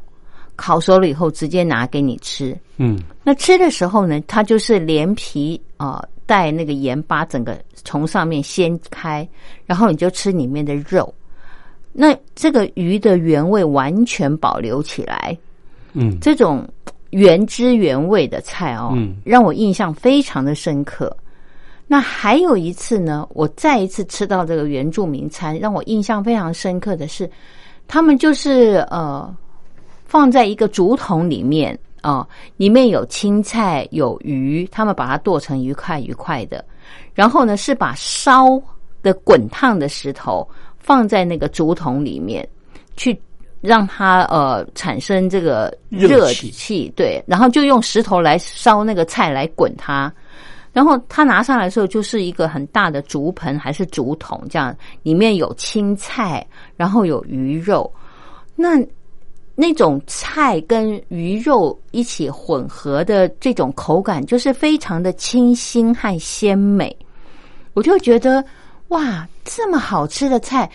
[0.55, 2.57] 烤熟了以后直接拿给你吃。
[2.77, 9.27] 嗯那吃的时候呢，它就是连皮啊、呃带那个盐巴，整个从上面掀开，
[9.65, 11.13] 然后你就吃里面的肉。
[11.91, 15.37] 那这个鱼的原味完全保留起来，
[15.91, 16.65] 嗯这种
[17.09, 21.13] 原汁原味的菜哦，嗯让我印象非常的深刻。
[21.91, 27.29] 那还有一次呢，我再一次吃到这个原住民餐，让我印象非常深刻的是，
[27.85, 29.35] 他们就是呃
[30.05, 32.25] 放在一个竹筒里面啊、
[32.55, 36.63] 里面有青菜有鱼，他们把它剁成一块一块的，
[37.13, 38.57] 然后呢是把烧
[39.03, 40.47] 的滚烫的石头
[40.79, 42.47] 放在那个竹筒里面
[42.95, 43.21] 去。
[43.59, 50.11] 让它呃产生这个热气，对，然后就用石头来烧那个菜来滚它，
[50.74, 56.45] 然后他拿上来的时候，就是一个很大的竹盆还是竹筒，这样里面有青菜，
[56.78, 57.91] 然后有鱼肉，
[58.55, 58.80] 那
[59.53, 66.95] 那种菜跟鱼肉一起混合的这种口感，就是非常的清新和鲜美。
[67.74, 68.43] 我就觉得
[68.88, 70.69] 哇，这么好吃的菜，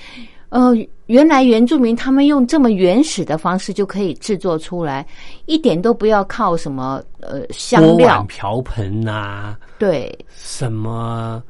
[0.48, 0.72] 呃，
[1.06, 5.06] 原来原住民他们用这么原始的方式就可以制作出来，
[5.46, 11.42] 一点都不要靠什么呃香锅料碗，瓢盆呐、对什么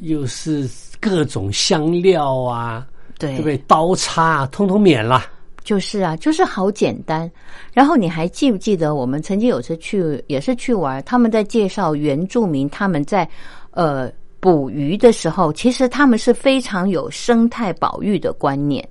[0.00, 0.68] 又是
[1.00, 2.86] 各种香料啊，
[3.18, 3.56] 对对不对？
[3.66, 5.24] 刀叉啊通通免了。
[5.64, 7.30] 就是啊，就是好简单。
[7.74, 13.28] 然后你还记不记得我们曾经有次去，也是去玩，他们在介绍原住民他们在
[13.72, 14.10] 呃
[14.40, 18.86] 捕鱼的时候，其实他们是非常有生态保育的观念。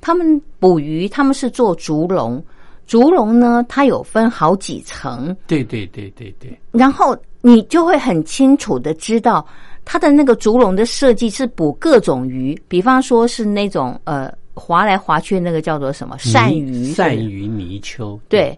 [0.00, 2.42] 他们捕鱼，他们是做竹笼，
[2.86, 9.44] 竹笼呢它有分好几层，对对对对对，然后你就会很清楚的知道
[9.84, 18.56] 它的那个竹笼的设计是捕各种鱼，比方说是那种呃划来划去那个叫做什么鳝鱼，鳝鱼泥鳅，对，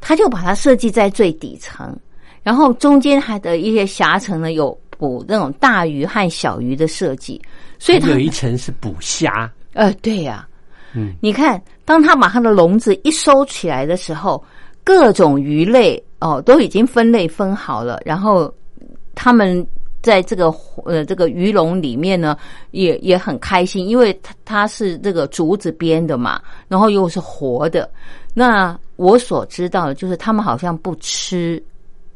[0.00, 1.96] 他就把它设计在最底层，
[2.42, 7.40] 然后中间还的一些狭层呢有捕那种大鱼和小鱼的设计，
[7.78, 10.46] 所以它有一层是捕虾，呃对呀、
[10.92, 14.44] 嗯，你看，当他把他的笼子一收起来的时候，
[14.82, 18.52] 各种鱼类哦都已经分类分好了，然后
[19.14, 19.66] 他们
[20.02, 20.52] 在这个
[20.84, 22.36] 呃这个鱼笼里面呢，
[22.72, 27.88] 也也很开心，因为它它是这个竹子编的嘛，然后又是活的。
[28.34, 31.62] 那我所知道的就是，他们好像不吃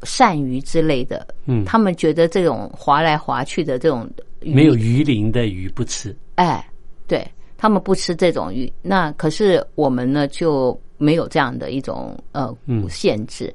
[0.03, 1.63] 鳝鱼之类的，嗯。
[1.65, 4.09] 他们觉得这种划来划去的这种
[4.41, 4.53] 鱼。
[4.53, 6.15] 没有鱼鳞的鱼不吃。
[6.35, 6.65] 哎，
[7.07, 7.25] 对
[7.57, 12.89] 他们不吃这种鱼，那可是我们呢就没有这样的一种呃嗯。
[12.89, 13.53] 限制，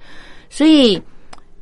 [0.48, 1.00] 所以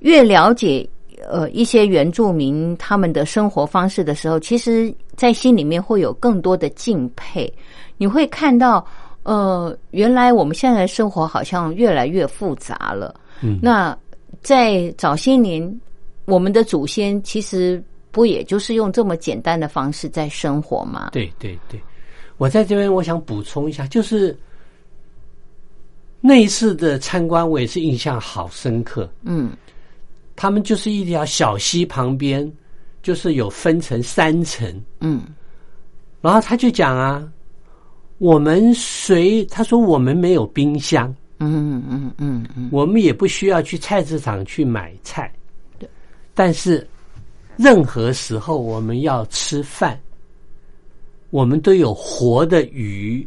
[0.00, 0.88] 越了解
[1.26, 7.52] 呃一些原住民他们的生活方式的时候，其实在心里面会有更多的敬佩，
[7.96, 8.86] 你会看到
[9.22, 13.58] 呃原来我们现在的生活好像越来越复杂了，嗯。
[13.62, 13.96] 那
[14.42, 15.80] 在早些年，
[16.24, 21.10] 我们的祖先其实不也就是用这么简单的方式在生活吗？
[21.12, 21.80] 对对对，
[22.36, 24.36] 我在这边我想补充一下，就是
[26.20, 29.10] 那一次的参观，我也是印象好深刻。
[29.22, 29.50] 嗯。
[30.38, 32.52] 他们就是一条小溪旁边，
[33.02, 35.22] 就是有分成三层，嗯。
[36.20, 37.26] 然后他就讲啊，
[38.18, 45.32] 我们谁他说我们没有冰箱，嗯嗯嗯嗯，我们也不需要去菜市场去买菜，
[45.78, 45.88] 对，
[46.34, 46.86] 但是
[47.56, 50.00] 任何时候我们要吃饭，
[51.30, 53.26] 我们都有活的鱼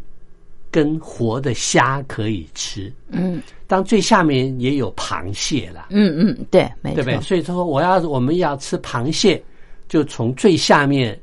[0.71, 2.91] 跟活的虾可以吃。
[3.09, 3.41] 嗯。
[3.67, 7.21] 当最下面也有螃蟹了，嗯嗯，对，没错，对不对？
[7.21, 9.39] 所以说我要我们要吃螃蟹，
[9.87, 11.19] 就从最下面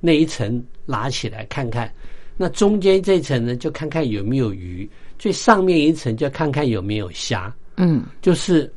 [0.00, 1.88] 那一层拿起来看看，
[2.36, 7.54] 那中间这层呢就看看有没有鱼，最上面一层就看看有没有虾。
[7.76, 8.72] 嗯就是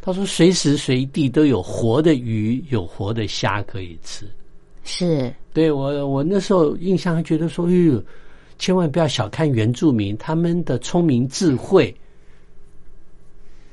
[0.00, 4.26] 他说随时随地都有活的鱼，有活的虾可以吃。
[4.84, 8.02] 是，对我，我那时候印象还觉得说，哎呦，
[8.58, 11.94] 千万不要小看原住民，他们的聪明智慧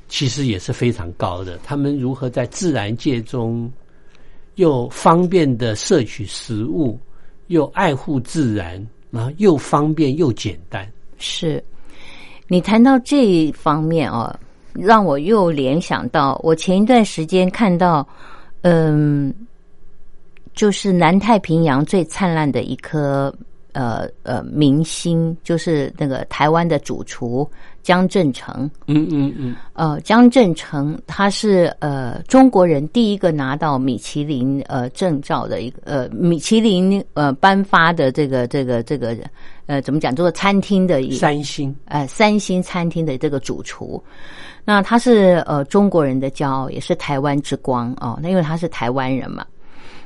[0.08, 1.58] 其实也是非常高的。
[1.64, 3.68] 他们如何在自然界中
[4.54, 6.96] 又方便的摄取食物，
[7.48, 10.88] 又爱护自然，然后又方便又简单。
[11.18, 11.62] 是。
[12.52, 14.34] 你谈到这一方面哦，
[14.72, 18.04] 让我又联想到我前一段时间看到，
[18.62, 19.32] 嗯，
[20.52, 23.32] 就是南太平洋最灿烂的一颗
[23.72, 27.48] 呃呃明星，就是那个台湾的主厨
[27.82, 28.70] 江正成。
[28.86, 39.16] 嗯嗯嗯，呃，江正成他是呃中国人第一个拿到米其林呃证照的一个呃米其林呃颁发的这个这个这个
[39.66, 44.02] 呃怎么讲，做餐厅的一三星，呃三星餐厅的这个主厨。
[44.64, 48.18] 那他是呃中国人的骄傲，也是台湾之光哦。
[48.22, 49.46] 那因为他是台湾人嘛。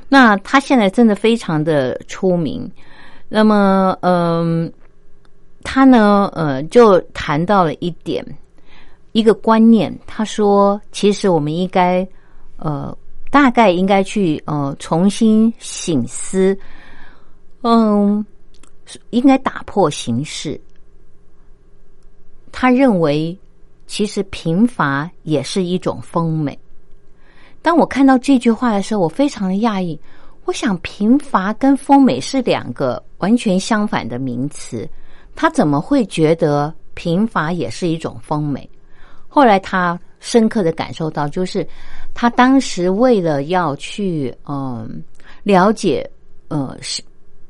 [0.07, 2.71] 那他现在真的非常的出名，
[3.37, 4.71] 那么，嗯，
[5.61, 8.25] 他呢，呃，就谈到了一点，
[9.11, 9.93] 一个观念。
[10.07, 12.07] 他说，其实我们应该，
[12.55, 12.97] 呃，
[13.29, 16.57] 大概应该去，呃，重新醒思，
[17.63, 18.25] 嗯，
[19.09, 20.57] 应该打破形式。
[22.53, 23.37] 他认为，
[23.85, 26.57] 其实贫乏也是一种丰美。
[27.61, 29.99] 当我看到这句话的时候，我非常的讶异。
[30.45, 34.87] 我想，贫乏跟丰美是两个完全相反的名词。
[35.35, 38.69] 他怎么会觉得贫乏也是一种丰美？
[39.27, 41.67] 后来他深刻的感受到，就是
[42.13, 45.03] 他当时为了要去嗯
[45.43, 46.09] 了解
[46.47, 47.03] 呃是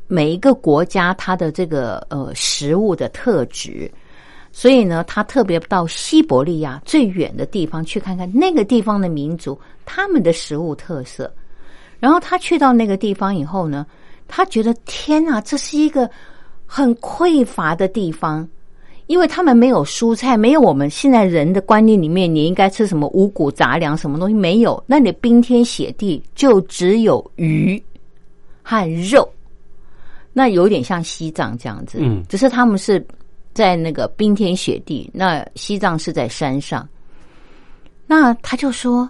[0.07, 3.91] 每一个国家它的这个呃食物的特质。
[4.51, 11.32] 所以呢，他特别到西伯利亚最远的地方去看看那个地方的民族他们的食物特色。
[11.99, 13.86] 然后他去到那个地方以后呢，
[14.28, 16.10] 他觉得天啊，这是一个
[16.66, 18.48] 很匮乏的地方，
[19.08, 27.82] 因为他们没有蔬菜，没有我们现在人的观念里面你应该吃什么五谷杂粮什么东西没有，那你冰天雪地就只有鱼
[28.62, 29.28] 和肉，
[30.34, 33.06] 那有点像西藏这样子，嗯，只是他们是。
[33.56, 36.86] 在那个冰天雪地，那西藏是在山上。
[38.06, 39.10] 那他就说，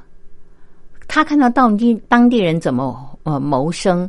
[1.07, 4.07] 他看到当地当地人怎么呃谋生，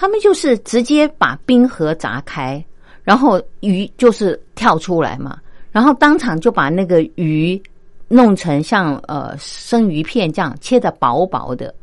[0.00, 2.64] 他们就是直接把冰河砸开，
[3.04, 5.38] 然后鱼就是跳出来嘛，
[5.70, 7.62] 然后当场就把那个鱼
[8.08, 11.74] 弄成像呃生鱼片这样切的薄薄的，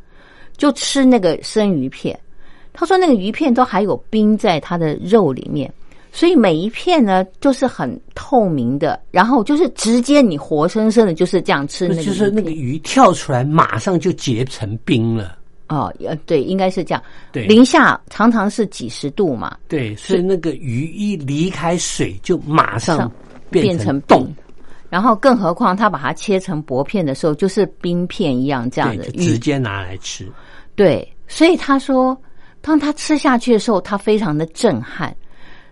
[0.58, 2.20] 就吃那个生鱼片。
[2.74, 5.72] 他说那个鱼片都还有冰在它的肉里面。
[6.12, 15.38] 所以每一片呢，就是很透明的，然后就是直接你活生生的就是这样吃，那个就是那个鱼跳出来，马上就结成冰了。
[15.70, 17.04] 哦，呃，对，应该是这样。
[17.32, 19.58] 对，零下常常是几十度嘛。
[19.68, 23.12] 对，所以那个鱼一离开水，就马上
[23.50, 24.34] 变成冻。
[24.90, 30.26] 然后，更何况它把它切成薄片的时候，就是冰片一样这样的，直接拿来吃。
[30.76, 32.18] 对，所以他说，
[32.62, 35.14] 当他吃下去的时候，他非常的震撼。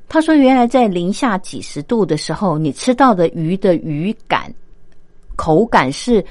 [0.08, 4.54] 他说：“原来在零下几十度的时候，你吃到的鱼的鱼感、
[5.36, 6.24] 口感是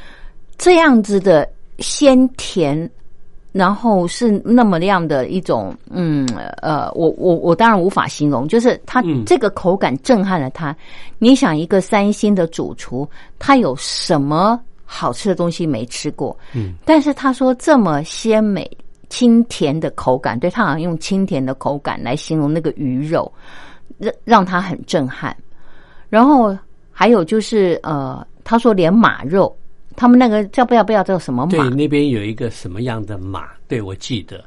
[0.56, 1.48] 这样子的
[1.78, 2.88] 鲜甜，
[3.54, 5.74] 然后是那么样的一种……
[5.88, 6.28] 嗯，
[6.60, 10.76] 呃，我我我当然无法形容，就是它这个口感震撼了他。
[11.18, 16.36] 你想，一个三星的主厨，他有什么好吃的东西没吃过？
[16.52, 18.70] 嗯，但是他说这么鲜美。”
[19.10, 23.30] 清甜的口感，对他好像用清甜的口感来形容那个鱼肉，
[23.96, 25.36] 让让他很震撼。
[26.08, 26.56] 然后
[26.90, 29.54] 还有就是，呃，他说连马肉，
[29.96, 31.50] 他们那个叫不要不要叫什么马？
[31.50, 33.48] 对，那边有一个什么样的马？
[33.68, 34.44] 对我记得，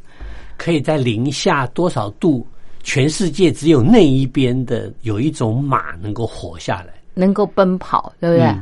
[0.57, 2.45] 可以在零下多少度，
[2.83, 8.55] 全世界只有那一边的有一种马能够活下来，能够奔跑，对不对？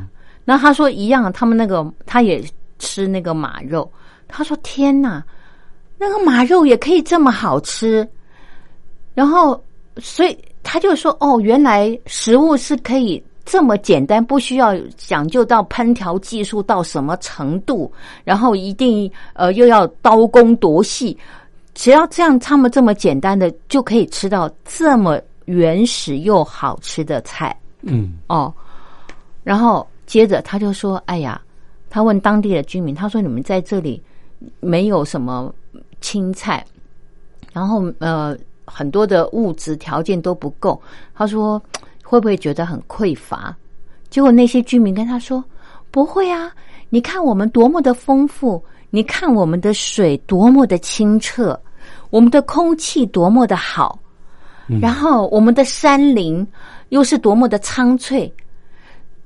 [0.44, 2.42] 那他说一样，他们那个他也
[2.78, 3.90] 吃那个马肉，
[4.28, 5.24] 他说天哪！
[5.98, 8.06] 那个马肉也可以这么好吃，
[9.14, 9.58] 然后，
[9.96, 17.90] 所以他就说：“哦，原来食物是可以这么简单，不需要讲究到烹调技术到什么程度，
[18.24, 21.16] 然后一定呃又要刀工多细，
[21.72, 28.52] 只要这样他们这么简单的就可以吃到这么原始又好吃的菜。”嗯，哦，
[29.42, 31.40] 然后接着他就说：“哎呀，
[31.88, 34.02] 他问当地的居民，他说你们在这里
[34.60, 35.54] 没有什么。”
[36.02, 36.64] 青菜，
[37.52, 38.36] 然后呃，
[38.66, 40.80] 很多的物质条件都不够。
[41.14, 41.60] 他说
[42.08, 43.54] 会不会觉得很匮乏？
[44.08, 45.42] 结果那些居民跟他说
[45.90, 46.52] 不会啊！
[46.88, 51.58] 你看我们多么的丰富，你看我们的水多么的清澈，
[52.10, 53.98] 我们的空气多么的好，
[54.80, 56.46] 然后我们的山林
[56.90, 58.32] 又是多么的苍翠。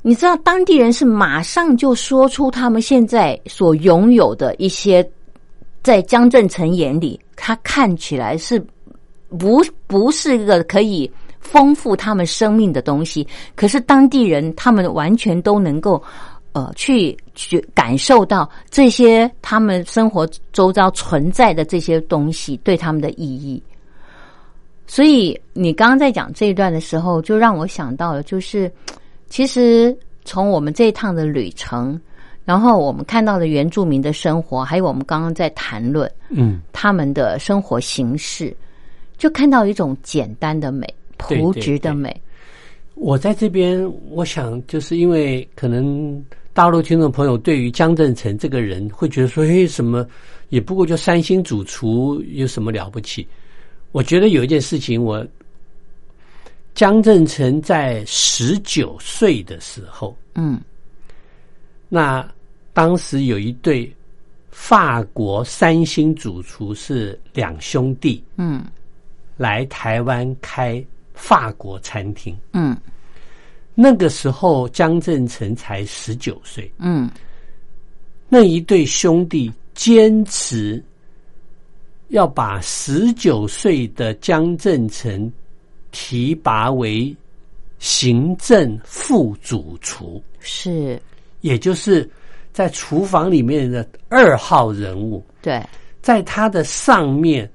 [0.03, 5.07] 你知道当地人是马上就说出他们现在所拥有的一些。
[5.83, 8.63] 在江正成眼里，他看起来是
[9.39, 11.11] 不不是一个可以
[11.41, 13.27] 丰富他们生命的东西。
[13.57, 16.01] 可是当地人他们完全都能够
[16.53, 23.63] 呃去去感受到这些他们生活周遭存在的这些东西对他们的意义。
[24.87, 28.71] 所以你刚刚在讲这一段的时候，就让我想到了，就是
[29.29, 32.01] 其实从我们这一趟的旅程，
[32.45, 38.53] 然后我们看到的原住民的生活，还有我们刚刚在谈论嗯，他们的生活形式，
[39.17, 42.23] 就看到一种简单的美、朴质的对美。
[42.95, 50.07] 我在这边，我想就是因为可能大陆听众朋友对于江正成这个人会觉得说，嘿，什么
[50.51, 53.27] 也不过就三星主厨，有什么了不起？
[53.93, 55.27] 我觉得有一件事情，我
[56.75, 60.61] 江正成在十九岁的时候，嗯
[61.89, 62.29] 那
[62.73, 63.93] 当时有一对
[64.51, 68.65] 法国三星主厨是两兄弟嗯
[69.37, 72.37] 来台湾开法国餐厅。
[72.53, 72.77] 嗯。
[73.75, 77.11] 那个时候江正成才十九岁，嗯。
[78.29, 80.83] 那一对兄弟坚持
[82.09, 85.33] 要把十九岁的江正成
[85.91, 87.17] 提拔为
[87.79, 91.01] 行政副主厨，是，
[91.41, 92.09] 也就是
[92.53, 95.65] 在厨房里面的二号人物，对，
[96.03, 97.51] 在他的上面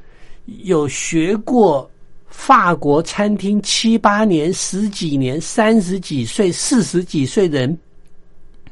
[0.64, 1.90] 有学过
[2.38, 7.80] 法国餐厅七八年、十几年、三十几岁、四十几岁的人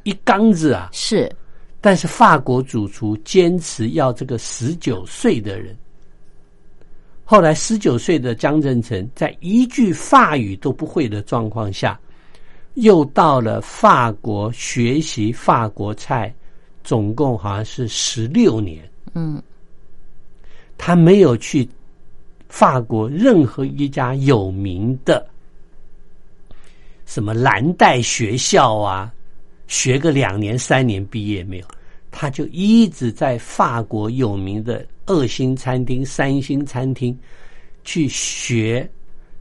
[0.04, 0.90] 一缸子啊！
[0.92, 1.34] 是，
[1.82, 5.76] 但是法国主厨坚持要这个十九岁的人。
[7.24, 12.00] 后来十九岁的江振成在一句法语都不会的状况下，
[12.76, 16.32] 又到了法国学习法国菜，
[16.84, 18.88] 总共好像是十六年。
[19.16, 19.42] 嗯
[20.78, 21.68] 他没有去
[22.54, 25.28] 法国任何一家有名的
[27.04, 29.12] 什么蓝带学校啊，
[29.68, 31.66] 学个两年三年毕业没有，
[32.12, 37.18] 他就一直在法国有名的二星餐厅、三星餐厅
[37.84, 38.88] 去学，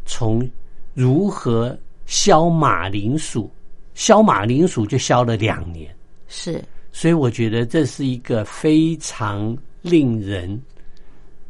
[0.06, 0.50] 从
[0.94, 3.52] 如何削马铃薯，
[3.92, 5.94] 削马铃薯就削了两年。
[6.28, 10.58] 是，所以我觉得这是一个非常令人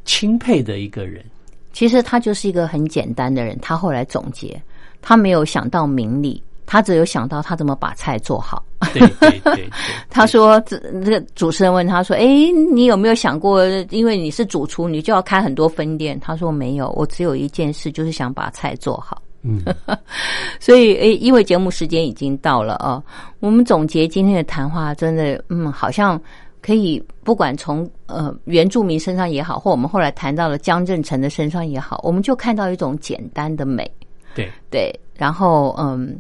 [0.05, 1.25] 钦佩的一个人。
[1.73, 3.59] 其实他就是一个很简单的人。
[3.61, 4.61] 他后来总结，
[5.01, 8.63] 他没有想到名利，他只有想到他怎么把菜做好。
[8.93, 9.71] 对对对 对，
[10.11, 12.27] 他说：“这这个主持人问他说，哎，
[12.73, 19.61] 你有没有想过，因为你是主厨，你就要开很多分店？”他说：“没有，我只有一件事，就是想把菜做好。”嗯，
[20.61, 23.03] 所以，诶，因为节目时间已经到了啊，
[23.41, 26.21] 我们总结今天的谈话，真的，嗯，好像
[26.63, 33.91] 可以不管从呃原住民身上也好，或我们后来谈到了江振成的身上也好，我们就看到一种简单的美，
[34.35, 36.17] 对对，然后嗯，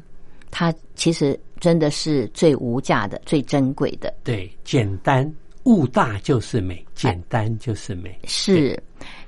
[0.51, 4.13] 它其实真的是最无价的、最珍贵的。
[4.25, 5.33] 对，简单
[5.63, 8.19] 物大就是美，简单就是美。
[8.25, 8.77] 是，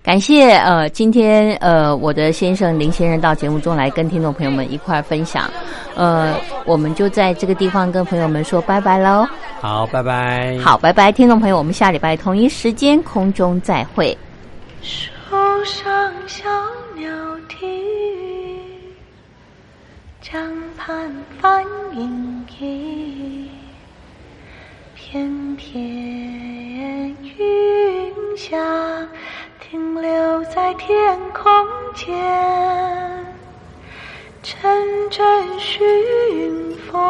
[0.02, 5.48] 感谢呃，今天呃，我的先生林先生到节目中来跟听众朋友们一块儿分享，
[5.94, 6.36] 呃，
[6.66, 9.24] 我们就在这个地方跟朋友们说拜拜喽。
[9.64, 10.58] 好，拜拜。
[10.58, 14.14] 好，拜拜，听众朋友，我们下礼拜同一时间空中再会。
[14.82, 15.32] 树
[15.64, 16.44] 上小
[16.94, 17.10] 鸟
[17.48, 17.66] 啼，
[20.20, 20.38] 江
[20.76, 21.10] 畔
[21.40, 23.48] 帆影移，
[24.94, 25.72] 片片
[27.38, 28.58] 云霞
[29.60, 31.42] 停留在天空
[31.94, 32.14] 间，
[34.42, 34.54] 阵
[35.08, 37.00] 阵熏风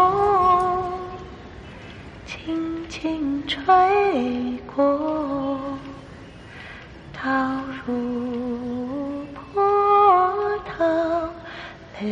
[2.34, 3.62] 轻轻吹
[4.74, 5.78] 过。
[7.12, 7.22] 倒
[7.86, 9.24] 入
[9.54, 9.62] 波
[10.66, 10.84] 涛，
[12.00, 12.10] 流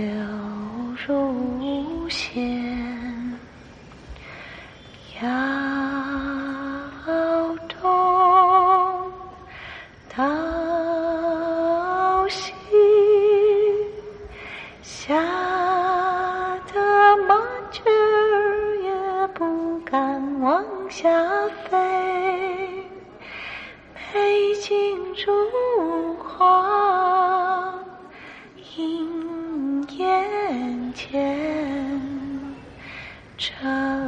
[1.07, 3.39] 入弦，
[5.21, 5.29] 摇
[7.69, 9.13] 动
[10.17, 10.25] 到
[12.29, 12.47] 西，
[19.93, 21.07] 敢往下
[21.69, 21.79] 飞。
[24.15, 27.75] 美景如画
[28.79, 31.39] 映眼前，
[33.37, 33.53] 这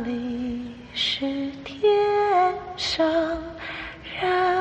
[0.07, 1.93] 里是天
[2.79, 3.07] 上
[4.19, 4.54] 人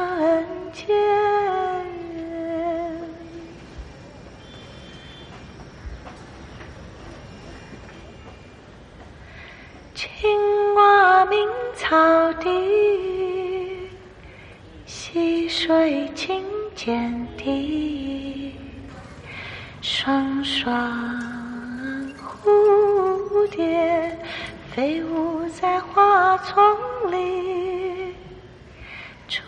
[11.93, 12.49] 鸣草地。
[14.85, 16.43] 溪水清
[16.75, 18.55] 涧底，
[19.79, 20.73] 双双
[22.17, 24.17] 蝴蝶
[24.71, 26.55] 飞舞在花丛
[27.11, 28.15] 里，
[29.27, 29.43] 处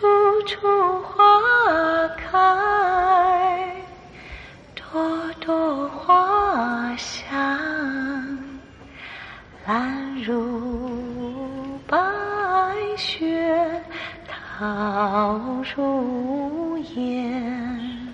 [0.46, 0.95] 处
[14.58, 15.38] 桃
[15.76, 18.08] 如烟。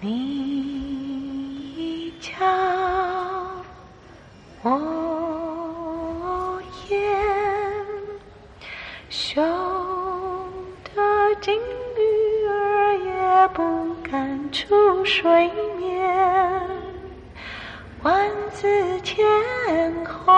[0.00, 2.30] 你教
[4.62, 6.96] 我眼，
[9.08, 9.42] 羞
[10.84, 16.62] 得金鱼儿也不敢出水面。
[18.04, 19.26] 万紫千
[20.04, 20.30] 红